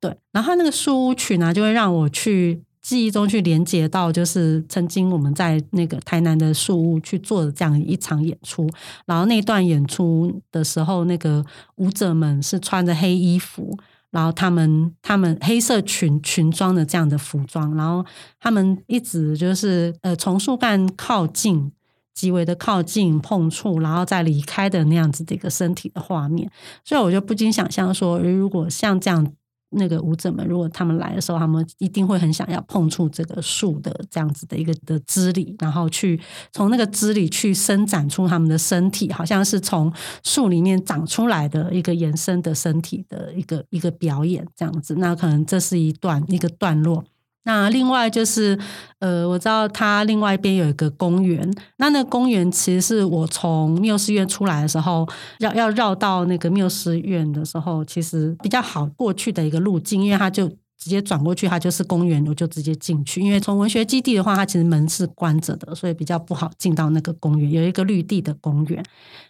[0.00, 2.62] 对，然后那个树屋群呢，就会让我去。
[2.84, 8.68] 记忆中去连接到，就是曾经我们在那个台南的树屋去做的这样一场演出，
[9.06, 11.42] 然后那段演出的时候，那个
[11.76, 13.78] 舞者们是穿着黑衣服，
[14.10, 18.04] 然后他们他们黑色裙裙装的这样的服装，然后
[18.38, 21.72] 他们一直就是呃从树干靠近，
[22.12, 26.50] 极为的靠近碰触，然后再离开的那样子的一个身体的画面，
[26.84, 29.32] 所以我就不禁想象说，如果像这样。
[29.76, 36.20] 那个舞者们，如果他们来的时候，他们一定会很想要碰触这个树的这样子的一个的枝理，然后去
[36.52, 44.94] 从那个枝理去伸展出他们的身体，好像是从树里面长出来的一个延伸的身体的一个一个表演这样子。
[44.96, 47.04] 那可能这是一段一个段落。
[47.46, 48.58] 那另外就是，
[49.00, 51.48] 呃，我知道它另外一边有一个公园。
[51.76, 55.06] 那那个公园其实是我从缪斯院出来的时候，
[55.40, 63.20] 要要绕到那个缪斯院的时候，其实比较好过去的一个路径，因为它就直接转过去，它就是公园，我就直接进去。
[63.20, 67.50] 因为从文学基地的话，它其实门是关着的，所以比较不好进到那个公园。
[67.50, 68.82] 有一个绿地的公园。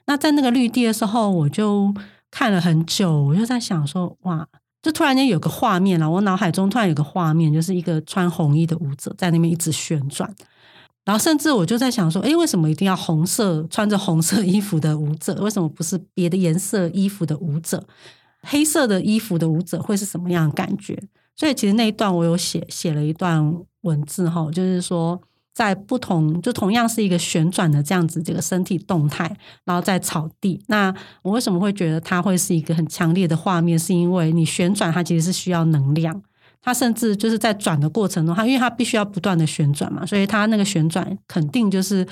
[0.07, 1.93] 那在那个绿地的时候，我就
[2.31, 4.47] 看了很久，我就在想说，哇。
[4.85, 10.31] 就突然间有个画面了，我脑海中突然有个画面，就是一个穿红衣的舞者在那边一直旋转，
[11.07, 15.33] 然后甚至我就在想说，哎，为什么一定要红色穿着红色衣服的舞者？
[15.41, 17.83] 为什么不是别的颜色衣服的舞者？
[18.43, 21.03] 黑色的衣服的舞者会是什么样的感觉？
[21.35, 25.19] 所以其实那一段我有写写了一段文字哈，就是说
[25.55, 30.61] 在不同就同样是一个旋转的这样子这个身体动态，然后在草地。
[30.67, 33.79] 那我为什么会觉得它会是一个很强烈的画面？
[33.79, 36.21] 是因为你旋转它其实是需要能量。
[36.65, 42.07] 他甚至就是在转的过程中，他因为他必须要不断的旋转嘛，所以他那个旋转肯定就是，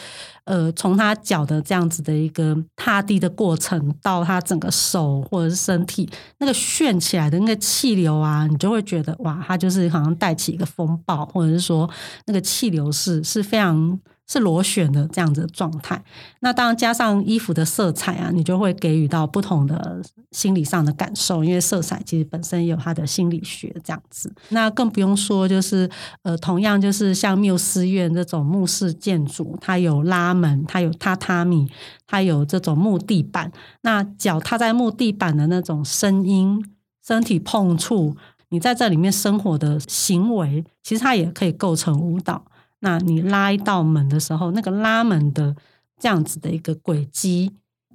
[0.45, 6.07] 呃，从他脚的这样子的一个踏地的过程，到他整个手或者是身体
[6.39, 11.89] 那个旋起来的那个气流啊，你就会觉得哇，他就是好像带起一个风暴，或者是说
[12.27, 13.99] 那个气流是是非常。
[14.33, 16.03] 是螺旋的这样子的状态，
[16.41, 24.33] 那当然加上衣服的色彩啊，你就会给予到不同的心理上的感受，因为色彩其实本身也有它的心理学这样子。
[24.49, 25.87] 那更不用说，就是
[26.23, 31.71] 呃，同样就是像缪斯院这种木式建筑，它有拉门，它有榻榻米，
[32.07, 36.65] 它有这种木地板，那脚踏在木地板的那种声音，
[37.07, 38.17] 身体碰触，
[38.49, 42.47] 你在这里面生活的行为，其实它也可以构成舞蹈。
[42.83, 45.57] 那你拉一道门的时候，那个拉门的
[45.99, 47.51] 这样子的一个轨迹，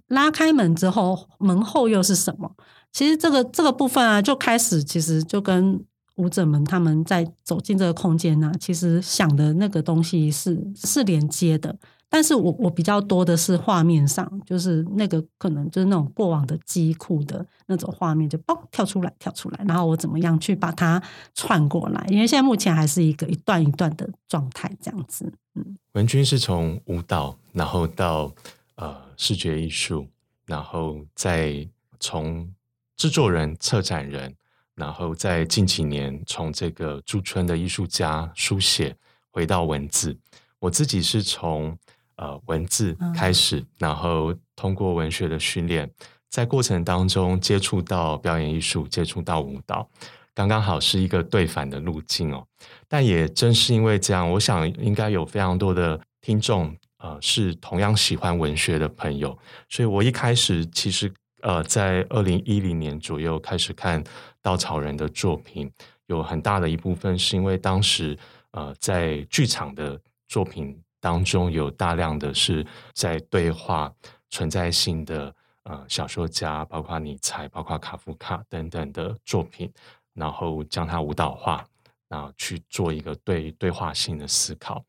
[0.08, 2.50] 拉开门之后，门后又是什么？
[2.92, 5.84] 其实这个这个部分啊，就开始其实就跟
[6.16, 11.78] 舞者们他们在走进这个空间呢，其实想的那个东西是是连接的。
[12.10, 21.04] 但是我我比较多的是画面上，就是那个可能就是那种过往的机库的那种画面，就嘣跳出来跳出来，然后我怎么样去把它
[21.36, 22.06] 串过来？
[22.08, 25.34] 因为现在目前还是一个一段一段的状态这样子。
[25.56, 28.34] 嗯，文君是从舞蹈，然后到
[28.76, 30.08] 呃视觉艺术，
[30.46, 31.68] 然后再
[32.00, 32.50] 从
[32.96, 34.34] 制作人、策展人，
[34.76, 38.96] 然后在近几年从这个驻村的艺术家书写
[39.30, 40.18] 回到文字。
[40.60, 41.78] 我自己是从。
[42.18, 45.90] 呃，文字开始，然后通过文学的训练，
[46.30, 49.88] 在过程当中接触到表演艺术，接触到舞蹈，
[50.34, 52.44] 刚刚好是一个对反的路径哦。
[52.88, 59.38] 但也正是因为这样，我想应该有非常多的听众，呃，是同样喜欢文学的朋友。
[59.70, 64.04] 所以我一开始其实，呃，在二零一零年左右开始看
[64.42, 65.72] 稻草人的作品，
[66.08, 68.18] 有很大的一部分是因为当时，
[68.54, 70.76] 呃，在剧场的作品。
[71.00, 73.94] 当中有大量的是在对话
[74.30, 75.34] 存在性的
[75.64, 79.72] 呃小说家，包括尼采、包括卡夫卡等等的作品，
[80.14, 81.64] 然后将它舞蹈化，
[82.10, 84.84] 然后去做一个对对话性的思考。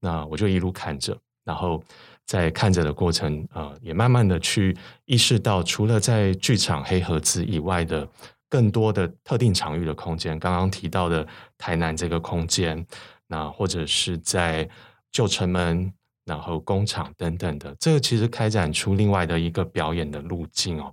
[0.00, 1.82] 那我就一路看着，然后
[2.26, 8.06] 在看着的过程，呃，也慢慢的去意识到，除了在剧场黑盒子以外的
[8.48, 12.84] 更多的特定场域的空间，刚刚提到的台南这个空间，
[13.28, 14.68] 那或者是在。
[15.12, 15.92] 旧城门，
[16.24, 20.92] 然后工厂等等的，这个其实开展出另外的一个表演的路径哦。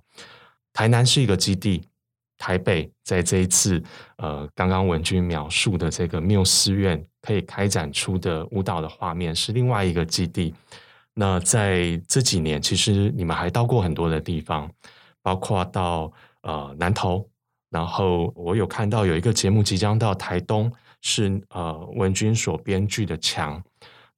[0.72, 1.82] 台南是一个基地，
[2.38, 3.82] 台北在这一次
[4.18, 10.54] 呃，刚刚文君描述的这个缪斯院可以开展出的舞蹈的画面是另外一个基地。
[11.14, 14.70] 那在这几年，其实你们还到过很多的地方，
[15.22, 16.10] 包括到
[16.42, 17.28] 呃南投，
[17.68, 23.62] 然后我有看到有一个节目即将到台东，是呃文君所编剧的墙。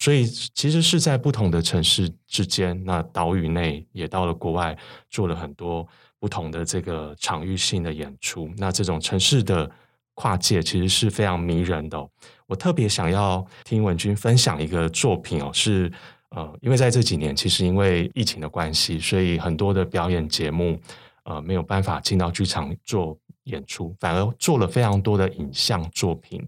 [0.02, 4.76] 所以其实是在不同的城市之间，那岛屿内也到了国外，
[5.08, 5.86] 做了很多
[6.18, 8.50] 不同的这个场域性的演出。
[8.56, 9.70] 那这种城市的
[10.14, 12.04] 跨界其实是非常迷人的。
[12.48, 15.88] 我特别想要听文君分享一个作品哦，是
[16.30, 20.76] 呃，因为在这几年其实因为疫情的关系，所以很多的表演节目
[21.22, 26.44] 呃没有办法进到剧场做演出，反而做了非常多的影像作品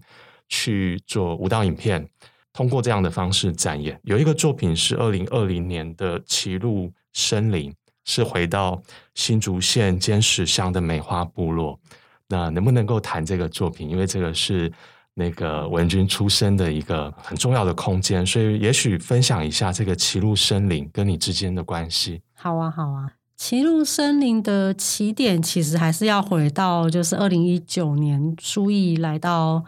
[0.49, 2.05] 去做舞蹈影片。
[2.55, 7.69] 通过这样的方式展演，有一个作品是二零二零年的《歧路森林》，
[8.05, 8.81] 是回到
[9.13, 11.77] 新竹县尖石乡的梅花部落。
[12.29, 13.89] 那能不能够谈这个作品？
[13.89, 14.71] 因为这个是
[15.15, 22.21] 那个文君出生的一个很重要的空间，所以也许分享一下这个歧路森林跟你之间的关系。
[22.35, 23.11] 好啊，好啊。
[23.35, 29.65] 歧路森林的起点其实还是要回到，就是二零一九年苏毅来到。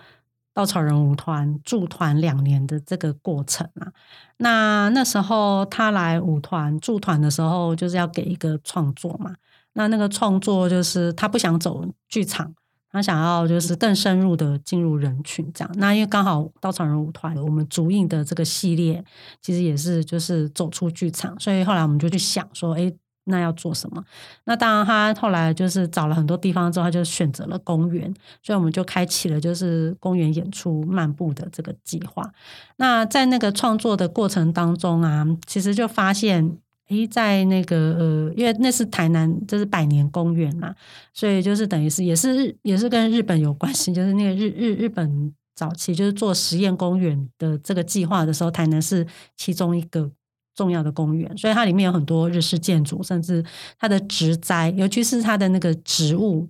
[0.58, 3.94] 稻草人舞团驻团两年的这个过程啊，
[4.38, 9.36] 那那时候他来舞团驻团的时候，就是要给一个创作嘛。
[9.74, 12.52] 那那个创作就是他不想走剧场，
[12.92, 15.72] 他想要就是更深入的进入人群这样。
[15.76, 19.06] 那因为刚好稻草人舞团我们主映的这个系列，
[19.40, 22.92] 其实也是就是走出剧场，所以后来我们就去想说，哎。
[23.28, 24.04] 那要做什么？
[24.46, 32.30] 那当然，他后来就是找了很多地方之后，他就选择了公园，所以我们就开启了就是公园演出漫步的这个计划。
[32.78, 36.58] 那在那个创作的过程当中啊，其实就发现。
[36.90, 40.74] 诶，在那个呃，因为那是台南，这是百年公园嘛，
[41.14, 49.06] 所以就是等于是也是也是跟日本有关系，就是那个日日日本早期就是做实验公园的这个计划的时候，台南是
[49.36, 50.10] 其中一个
[50.58, 53.42] 重要的公园，所以它里面有很多日式建筑，甚至
[53.80, 56.50] 它的植栽，尤其是它的那个植物。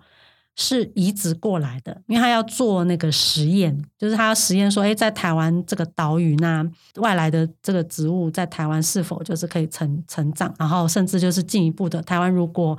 [0.60, 12.76] 是移植过来的，因为他要做那个实验，就是他要实验说，哎，在台湾这个岛屿，那外来的这个植物在台湾是否就是可以成成长，然后甚至就是进一步的，台湾如果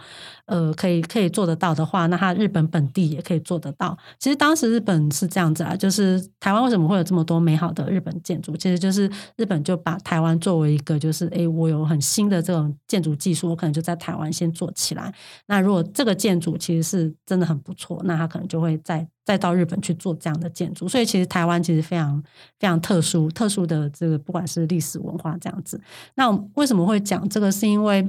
[0.47, 3.97] 呃可以可以做得到的话，那他日本本地也可以做得到。
[4.19, 8.57] 其实当时日本是这样子啊，就是台湾为什么会有这么多美好的日本建筑？
[8.57, 15.15] 其实就是日本就把台湾作为一个，就是哎，我有很新的这种建筑技术，我可能就在台湾先做起来。
[15.47, 17.57] 那如果这个建筑其实是真的很。
[17.69, 22.23] 不错，那他可能就会再再到日本去做这样的建筑，所以其实台湾其实非常
[22.59, 25.79] 非常特殊，特殊的这个不管是历史文化这样子。
[26.15, 27.53] 那为什么会讲这个？
[27.53, 28.09] 是因为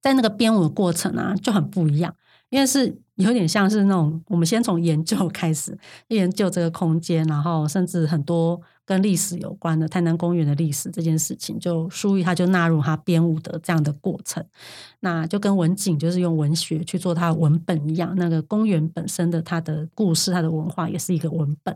[0.00, 2.14] 在那个编舞的过程啊，就很不一样，
[2.48, 5.76] 因为是有点像是那种我们先从研究开始
[6.08, 8.58] 研究这个空间，然后甚至很多。
[8.92, 14.44] 跟历史有关的台南公园的历史这件事情，就苏玉他就纳入他编舞的这样的过程，
[15.00, 21.74] 那就跟文景就是用文学去做他的文本一样，那个公园本身的它的故事、它的文化也是一个文本。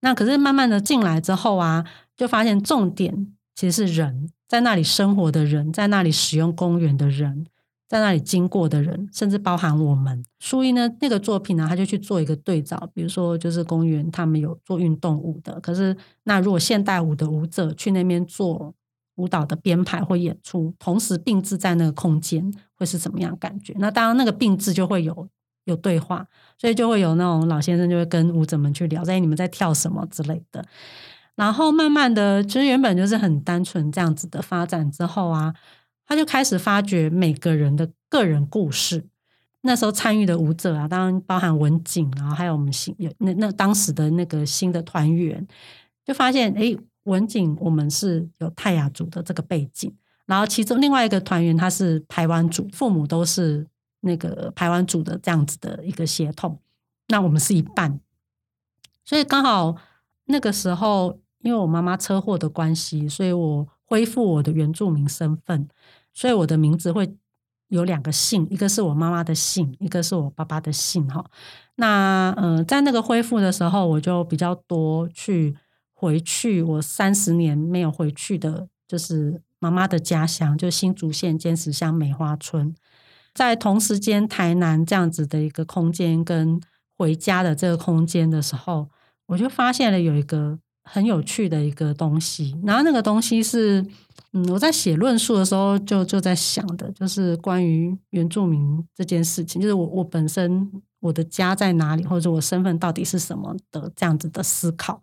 [0.00, 1.84] 那可是慢慢的进来之后啊，
[2.16, 7.46] 就发现重点其实是人在那里生活的人，在那里使用公园的人。
[7.86, 10.24] 在那里经过的人，甚至包含我们。
[10.40, 18.74] 苏一呢，那个作品呢，他就去做一个对照，比如说，就是公园他们有做运动舞的，可是那如果现代舞的舞者去那边做
[19.16, 23.74] 舞蹈的编排或演出，同时并置在那个空间，会是什么样感觉？
[23.78, 25.28] 那当然，那个并置就会有
[25.64, 26.26] 有对话，
[26.58, 30.64] 所以就会有那种老先生就会跟舞者们去聊，在你们在跳什么之类的。
[31.36, 35.54] 然后慢慢的，其实原本就是很单纯这样子的发展之后啊。
[36.06, 39.04] 他就开始发掘每个人的个人故事。
[39.66, 45.46] 那时候参与的舞者啊，当然包含文景，然后还有我们新有那那当时的那个新的团员，
[46.04, 49.90] 就发现哎，文景我们是有泰雅族的这个背景，
[50.26, 53.66] 然后其中另外一个团员他是排湾族，父母都是
[54.00, 56.60] 那个排湾族的这样子的一个血统，
[57.08, 57.98] 那我们是一半，
[59.02, 59.74] 所以刚好
[60.26, 63.66] 那个时候，因为我妈妈车祸的关系，所以我。
[63.86, 65.68] 恢复我的原住民身份，
[66.12, 67.14] 所以我的名字会
[67.68, 71.06] 有两个姓，一个是我妈妈的姓，一个是我爸爸的姓。
[71.08, 71.24] 哈，
[71.76, 75.56] 那呃，在那个恢复的时候，我就比较多去
[75.92, 82.74] 回去我三十年没有回去的，就是妈妈的家乡，就新竹县尖石乡梅花村。
[83.34, 86.60] 在同时间，台南这样子的一个空间跟
[86.96, 88.88] 回家的这个空间的时候，
[89.26, 90.58] 我就发现了有一个。
[90.84, 93.84] 很有趣的一个东西，然后那个东西是，
[94.32, 100.70] 嗯，我在写论述的时候就就在想的，就是关于原住民这件事情，就是我我本身
[101.00, 105.02] 我的家在哪里，或者我身份到底是什么的这样子的思考。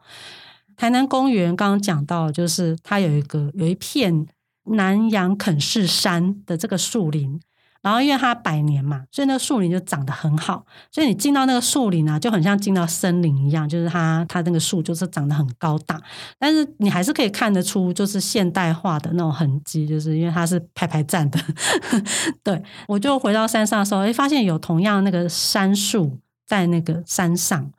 [0.77, 4.25] 台南公园刚刚讲到，就是它有一个有一片
[4.65, 7.39] 南洋垦氏山的这个树林。
[7.81, 15.99] 然后因为它百年嘛，所以那个树林就长得很好，所以你进到那个树林啊，就很像进到森林一样，就是它它那个树就是长得很高大，
[16.37, 21.39] 但是你还是可以看得出就是现代化的那种痕迹，就是因为它是排排站的。
[22.43, 27.71] 对，我就回到山上的时候，哎，发现有同样那个杉树在那个山上，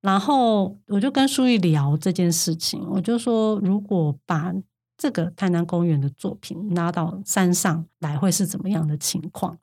[0.00, 4.54] 然后我就跟书玉聊这件事情，我就说如果把。
[4.98, 9.56] 这个台南公园的作品拉到山上来会是怎么样的情况？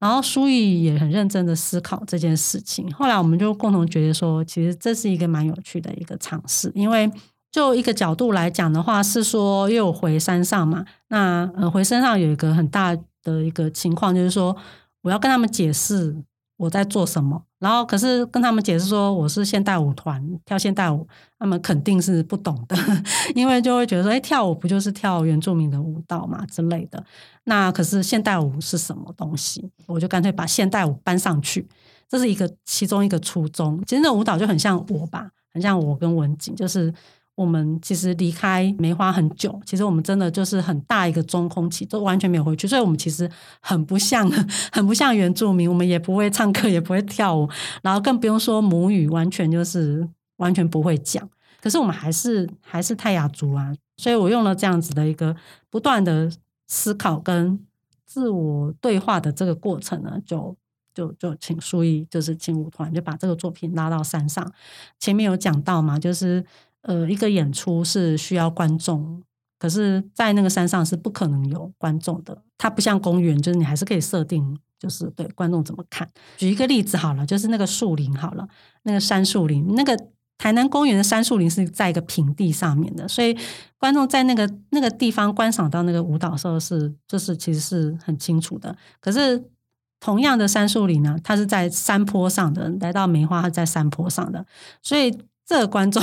[0.00, 2.90] 然后苏毅也很认真的思考这件事情。
[2.94, 6.72] 后来我们就共同觉得说，其实这是一个蛮有趣的一个尝试。
[6.74, 7.10] 因为
[7.50, 14.56] 就一个角度来讲的话，是说因为我回山上嘛，那呃回山上有一个很大的一个情况，就是说
[15.02, 16.16] 我要跟他们解释
[16.56, 17.42] 我在做什么。
[17.58, 21.06] 然后，可是跟他们解释说我是现代舞团跳现代舞，
[21.38, 22.76] 他们肯定是不懂的，
[23.34, 27.04] 因为就会觉得说，哎，跳舞不就是跳原住民的舞蹈嘛之类的。
[27.44, 29.70] 那可是现代舞是什么东西？
[29.86, 31.68] 我就干脆把现代舞搬上去，
[32.08, 33.82] 这是一个其中一个初衷。
[33.86, 36.92] 其实那舞蹈就很像我吧，很像我跟文景，就是。
[37.38, 43.30] 我们其实离开梅花很久，其实我们真的就是很大一个中空期，都完全没有回去，所以我们其实
[43.60, 44.28] 很不像，
[44.72, 47.48] 很不像原住民，我们也不会唱歌，也不会跳舞，
[47.80, 50.08] 然后更不用说母语，完全就是
[50.38, 51.30] 完全不会讲。
[51.62, 55.36] 可是我们还是还是泰雅族啊，所以我用了这样子的一个
[55.70, 56.28] 不断的
[56.66, 57.60] 思考跟
[58.04, 60.56] 自我对话的这个过程呢，就
[60.92, 64.52] 就就请书艺，就是请舞团就把这个作品拉到山上。
[64.98, 66.44] 前面有讲到嘛，就是
[66.82, 69.22] 呃，一个演出是需要观众，
[69.58, 72.42] 可是，在那个山上是不可能有观众的。
[72.56, 76.08] 它不像公园，就是你还是可以设定，就是对观众怎么看。
[76.36, 78.48] 举一个例子好了，就是那个树林好了，
[78.82, 79.96] 那个山树林，那个。
[80.40, 83.36] 台南公园的杉树林是在一个平地上面的，所以
[83.76, 88.72] 观众在那个那个地方观赏到那个舞蹈时候，是就是其实是很清楚的。
[89.00, 89.50] 可是
[89.98, 94.46] 同样的杉树林呢，它是在山坡上的，来到梅花它在山坡上的，
[94.80, 95.12] 所以
[95.48, 96.00] 这个观众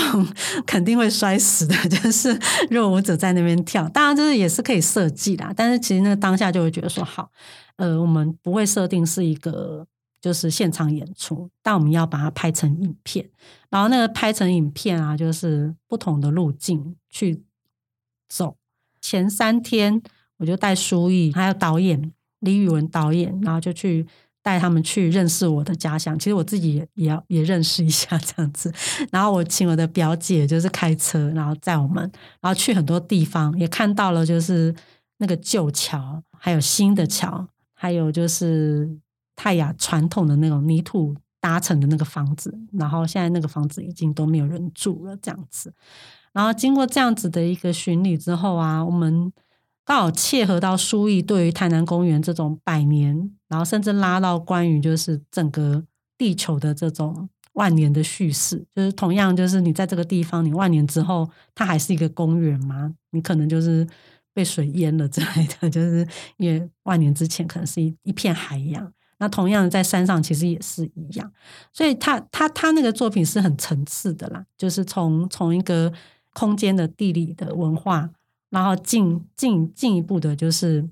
[0.66, 1.76] 肯定会摔死的。
[1.88, 2.38] 就是
[2.70, 7.32] 如果舞者在那边跳，当然就是也是可以设计啦，但是其实那个当下就会觉得说好，
[7.78, 9.88] 呃，我们不会设定是一个。
[10.22, 13.30] 就是现场演出，但我们要把它拍成影片，
[13.70, 17.44] 然后那个拍成影片啊，就是不同的路径去
[18.28, 18.58] 走。
[19.00, 20.02] 前三天
[20.38, 24.08] 我就带书艺，还有导演李宇文导演，然后就去
[24.46, 26.18] 带他们去认识我的家乡。
[26.20, 28.72] 其实我自己也也要也认识一下这样子。
[29.12, 32.04] 然后我请我的表姐就是开车，然后载我们，
[32.40, 34.74] 然后去很多地方，也看到了就是
[35.18, 38.98] 那个旧桥，还有新的桥，还有就是。
[39.38, 45.74] 泰雅传统的那种泥土搭成的那个房子，然后现在那个房子已经都没有人住了，这样子。
[46.32, 49.30] 然后经过这样子的一个巡礼之后啊，我们
[49.86, 55.86] 刚好切合到书艺对于台南公园这种百年，然后甚至拉到关于就是整个
[56.18, 62.94] 地球的这种万年的叙事，就是同样就是你在这个地方，你万年之后它还是一个公园吗？
[63.12, 63.88] 你可能就是
[64.34, 66.06] 被水淹了之类的， 就是
[66.38, 68.92] 因为万年之前可能是一一片海洋。
[69.18, 71.32] 那同样在山上其实也是一样，
[71.72, 75.94] 所以他他他那个作品是很层次的啦，就是从从一个
[76.34, 78.10] 空间的地理的文化，
[78.56, 80.88] 然后进进进一步的就是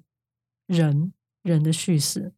[0.68, 2.34] 人人的叙事，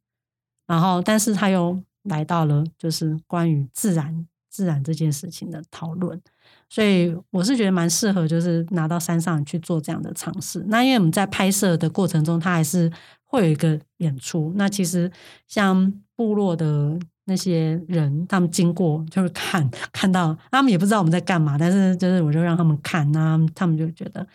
[0.68, 6.22] 然后但是他又来到了就是关于自然自然这件事情的讨论，
[6.70, 10.64] 所以我是觉得蛮适合就是拿到山上去做这样的尝试。
[10.68, 12.92] 那因为我们在拍摄的过程中，他还是。
[13.28, 15.12] 会有一个演出，那其实
[15.46, 24.26] 像部落的那些人，他们经过就是看 看到，他们也不知道我们在干嘛，但是就是我就让他们看啊，他们就觉得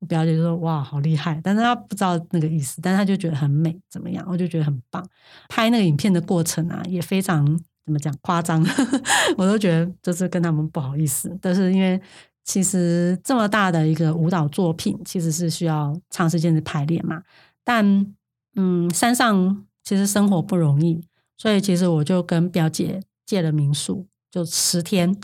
[0.00, 4.24] 我表姐就说哇好厉害，但是她不知道那个意思，但是她就觉得很美，怎么样？
[4.28, 5.04] 我就觉得很棒。
[5.48, 7.44] 拍那个影片的过程啊，也非常
[7.84, 8.64] 怎么讲夸张，
[9.36, 12.00] 我都觉得就是跟他们不好意思，但是因为
[12.44, 17.22] 其实这么大的一个舞蹈作品，其实是需要长时间的排练嘛，
[17.64, 18.14] 但。
[18.60, 21.00] 嗯，山上其实生活不容易，
[21.36, 25.14] 所以其实我就跟表姐借了民宿，就十天。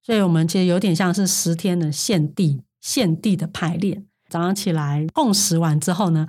[0.00, 4.06] 所以我们其实有点像是十天的现地现地的排练。
[4.28, 6.26] 早上起来共食完之后呢，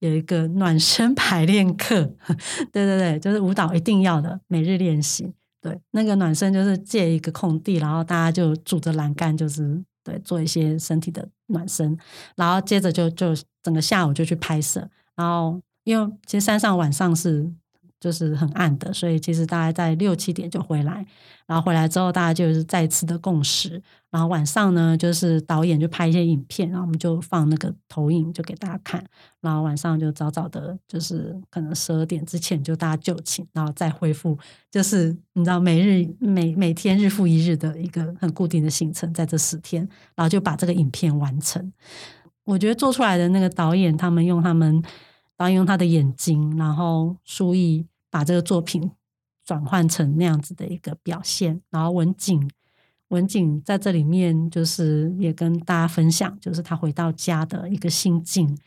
[0.00, 2.14] 有一个暖身排练课。
[2.72, 5.32] 对对对，就是舞蹈一定要的每日练习。
[5.60, 11.98] 对，那个暖身就是借一个空地，然后大家就拄着栏杆，就是对做一些身体的暖身，
[12.36, 15.60] 然后接着就就整个下午就去拍摄，然后。
[15.84, 17.50] 因为其实山上晚上是
[18.00, 21.04] 就是很暗的，所以其实大概在六七点就回来，
[21.46, 29.04] 然后回来之后大家就是再次的共识，然后晚上呢就是导演就拍一些影片，然后我们就放那个投影就给大家看，
[29.40, 34.38] 然后晚上就早早的，就是可能十二点之前就大家就寝，然后再恢复，
[34.70, 39.82] 就是你知道每日每每天日复一日的一个很固定的行程，在这十天，
[40.14, 41.72] 然后就把这个影片完成。
[42.44, 44.80] 我觉得做出来的那个导演他们用他们。
[45.38, 48.90] 导演用他的眼睛，然后书意把这个作品
[49.44, 51.62] 转换成那样子的一个表现。
[51.70, 52.50] 然后文景，
[53.08, 58.58] 文景在这里面就是也跟大家分享，就是他回到家的一个心境。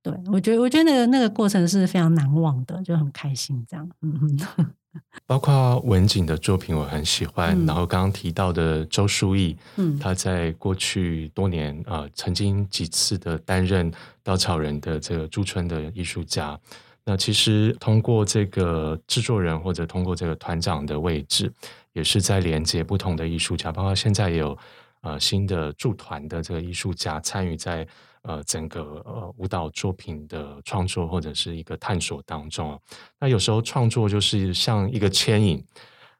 [0.00, 3.90] 对我觉得，我觉得那个那个过程是非常难忘的，就很开心这样。
[4.00, 4.72] 嗯哼。
[5.26, 7.56] 包括文景的作品，我很喜欢。
[7.66, 13.90] 然后刚刚提到的周书义，嗯，他在过去多年啊，曾经几次的担任
[14.22, 16.58] 稻草人的这个驻村的艺术家。
[17.04, 21.52] 那其实通过这个制作人或者通过这个团长的位置，
[21.92, 23.72] 也是在连接不同的艺术家。
[23.72, 24.58] 包括现在也有
[25.02, 27.86] 呃新的驻团的这个艺术家参与在。
[28.26, 32.80] 呃，整个呃舞蹈作品的创作或者是一个探索当中，
[33.20, 35.64] 那有时候创作就是像一个牵引，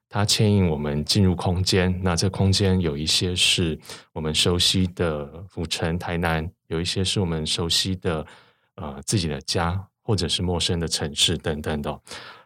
[0.09, 2.01] 它牵引我们进入空间。
[2.05, 3.77] 那这空间有一些是
[4.13, 8.25] 我们熟悉的府城、台南，有一些是我们熟悉的
[8.77, 12.01] 呃自己的家，或者是陌生的城市等等的。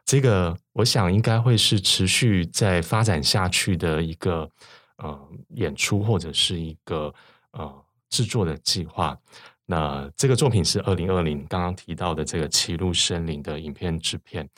[0.07, 4.49] 这个我想应该会是持续在发展下去的一个
[4.97, 7.13] 呃演出或者是一个
[7.53, 9.17] 呃制作的计划。
[9.71, 14.49] 那这个作品是二零二零刚刚提到的这个《歧路森林》的影片制片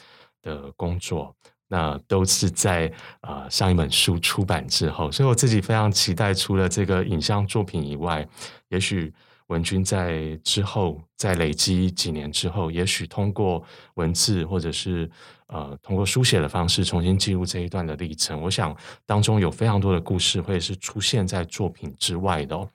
[0.40, 1.36] 的工作，
[1.68, 2.90] 那都是在
[3.20, 8.26] 呃上一本书出版之后，所以我自己非常期待，除了这个影像作品以外，
[8.70, 9.12] 也许
[9.48, 13.62] 文君在之后在累积几年之后，也许通过
[13.96, 15.10] 文字或者是
[15.48, 22.66] 呃通过书写的方式重新记录这一段的历程，我想当中有非常多的故事会是出现在作品之外的哦。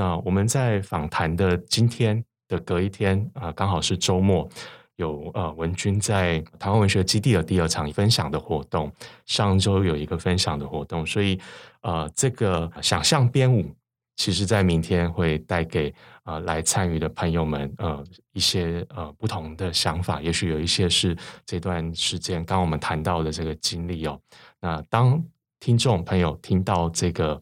[0.00, 4.48] 那我们在访谈的今天的隔一天啊，刚好是周末，
[4.96, 8.90] 有呃文君在台湾文学基地的第二场分享的活动，
[9.26, 11.38] 上周有一个分享的活动，所以
[11.82, 13.70] 呃这个想象编舞，
[14.16, 15.92] 其实在明天会带给
[16.24, 24.18] 呃来参与的朋友们呃一些呃不同的想法，也许有一些是这段时间刚我们谈到的这个经历哦。
[24.62, 25.22] 那当
[25.58, 27.38] 听众朋友听到这个。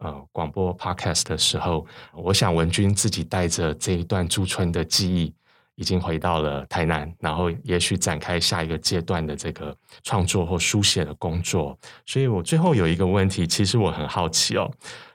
[0.00, 5.32] 呃，广播 podcast 的时候，我想文君自己带着这一段驻村的记忆，
[5.74, 11.78] 已经回到了台南，然后也许展开下一个阶段的这个创作或书写的工作。
[12.06, 14.70] 所以我最后有一个问题，其实我很好奇哦，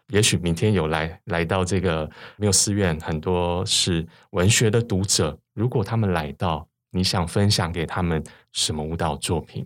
[0.09, 2.07] 也许明天有来来到这个
[2.37, 9.65] 缪寺院，很多是文学的读者，如果他们来到，你想分享给他们什么舞蹈作品？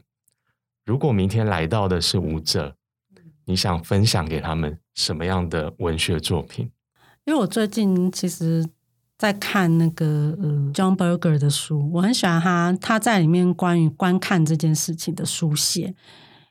[0.85, 2.73] 如果明天来到的是舞者？
[3.49, 6.69] 你想分享给他们什么样的文学作品？
[7.25, 8.63] 因为我最近其实
[9.17, 15.95] 在看那个呃 John Berger 的书，我很喜欢他他在里面关于观看这件事情的书写。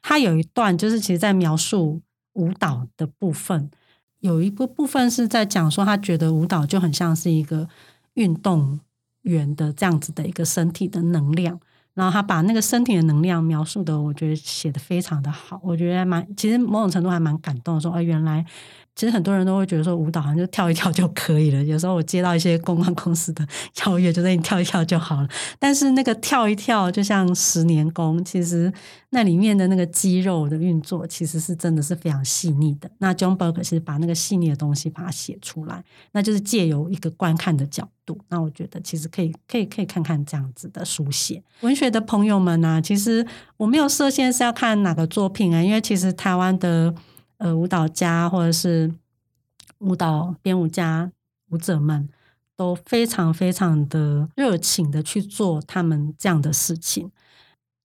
[0.03, 3.71] 他有一段就是其实在描述舞蹈的部分，
[4.19, 7.69] 有一个部分是在讲说他觉得舞蹈就很像是一个
[8.15, 8.81] 运动
[9.23, 11.61] 员的这样子的一个身体的能量。
[11.99, 18.47] 然后他把那个身体的能量描述的，我觉得写的非常的好，我觉得蛮，其实某种程度还蛮感动，说，哎，原来。
[18.99, 21.63] 其实很多人都会觉得说舞蹈好像就跳一跳就可以了。
[21.63, 23.47] 有时候我接到一些公关公司的
[23.87, 25.29] 邀约，就说你跳一跳就好了。
[25.57, 28.73] 但是那个跳一跳就像十年功，其实
[29.11, 32.91] 那里面的那个肌肉的运作，其实是真的是非常细腻的。
[32.99, 38.19] 那 John Burke 是把那个细腻的东西把它写出来，那就是借由一个观看的角度。
[38.31, 43.25] 那我觉得其实可以可以可以看看这样子的书写文学的朋友们呢，其实
[43.59, 46.93] 我没有设限是要看哪个作品啊，因为其实台湾的。
[47.39, 48.93] 呃，舞蹈家或者是
[49.79, 51.11] 舞蹈编舞家、
[51.51, 52.09] 舞者们
[52.57, 57.11] 都非常非常的热情的去做他们这样的事情。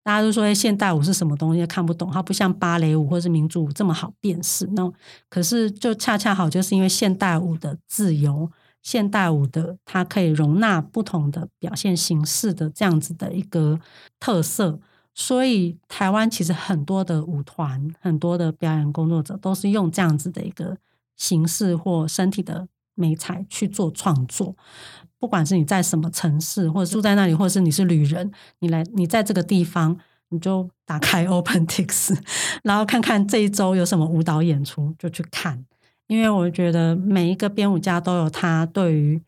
[0.02, 4.66] 大家都说现代舞是什么东西，看不懂，它不像芭蕾舞或是民族舞这么好辨识。
[4.72, 4.92] 那
[5.30, 8.50] 可是就恰恰好，就是因为现代舞的自由，
[8.82, 13.80] 现代舞的它可以容纳不同的表现形式的这样子的一个
[14.20, 14.78] 特色。
[15.14, 20.76] 所以，台湾其实很多的舞团、很多的表演工作者都是用这样子的一个
[21.16, 24.56] 形式或身体的美彩去做创作。
[25.20, 29.96] 不管是你在什么城市，或者住在那里，或者是你是旅人，你来你在这个地方，
[30.30, 32.18] 你就打开 OpenTix，
[32.64, 35.64] 然后看看这一周有什么舞蹈演出，就去看。
[36.08, 39.22] 因为我觉得每一个编舞家都有他对于。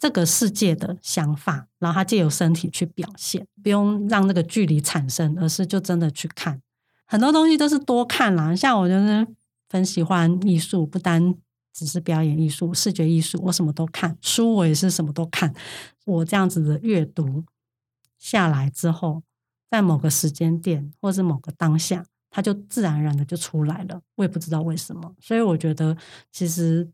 [0.00, 6.58] 这个世界的想法，然后他借由身体去表现，不用让那个距离产生，而是就真的去看
[7.04, 8.56] 很多东西都是多看啦。
[8.56, 9.26] 像我就是
[9.68, 11.34] 很喜欢艺术，不单
[11.74, 14.16] 只是表演艺术、视觉艺术，我什么都看。
[14.22, 15.54] 书我也是什么都看。
[16.06, 17.44] 我这样子的阅读
[18.16, 19.22] 下来之后，
[19.70, 24.00] 在某个时间点或是某个当下，它就自然而然的就出来了。
[24.14, 25.94] 我也不知道为什么，所以我觉得
[26.32, 26.90] 其实。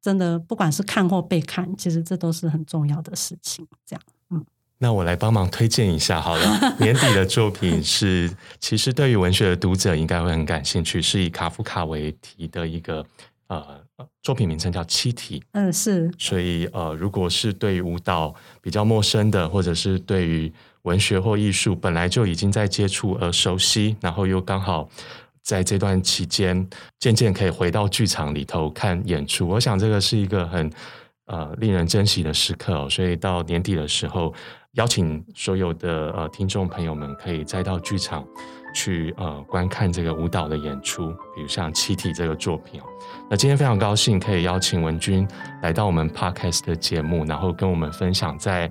[0.00, 3.66] 真的，不管是看或被看，其实这都是很重要的事情。
[3.84, 4.44] 这样，嗯，
[4.78, 6.76] 那我来帮忙推荐一下好了。
[6.78, 8.30] 年底的作品是，
[8.60, 13.04] 其实对于文学的读者应该会很感兴趣，是以卡夫卡为题的一个
[13.48, 13.80] 呃
[14.22, 15.40] 作品，名称叫《七体》。
[15.52, 16.10] 嗯，是。
[16.16, 18.32] 所以呃，如果是对于舞蹈
[18.62, 24.88] 比较陌生的，或者是对于文学或艺术本来就已经在接触而熟悉，然后又刚好。
[25.48, 26.68] 在这段期间，
[27.00, 29.48] 渐渐可以回到剧场里头看演出。
[29.48, 30.70] 我想这个是一个很
[31.24, 32.74] 呃令人珍惜的时刻。
[32.74, 34.34] 哦所以到年底的时候，
[34.72, 38.22] 邀请所有的呃听众朋友们，可以再到剧场
[38.74, 42.78] 去呃观看这个舞蹈的演出，比如像《七体》这个作品。
[43.30, 45.26] 那今天非常高兴可以邀请文君
[45.62, 48.70] 来到我们 Podcast 的节目，然后跟我们分享在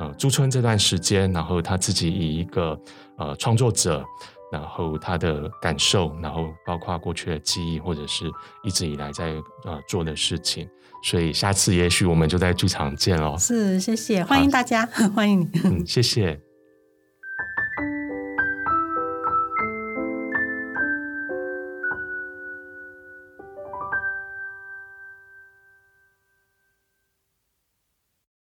[0.00, 2.76] 呃驻村这段时间，然后他自己以一个
[3.16, 4.04] 呃创作者。
[4.52, 8.30] 然后他的感受，然后包括过去的记忆，或者是
[8.62, 9.34] 一直以来在
[9.64, 10.68] 呃做的事情，
[11.02, 13.36] 所以下次也许我们就在剧场见喽。
[13.38, 15.50] 是，谢谢，欢迎大家， 欢迎你。
[15.64, 16.45] 嗯，谢谢。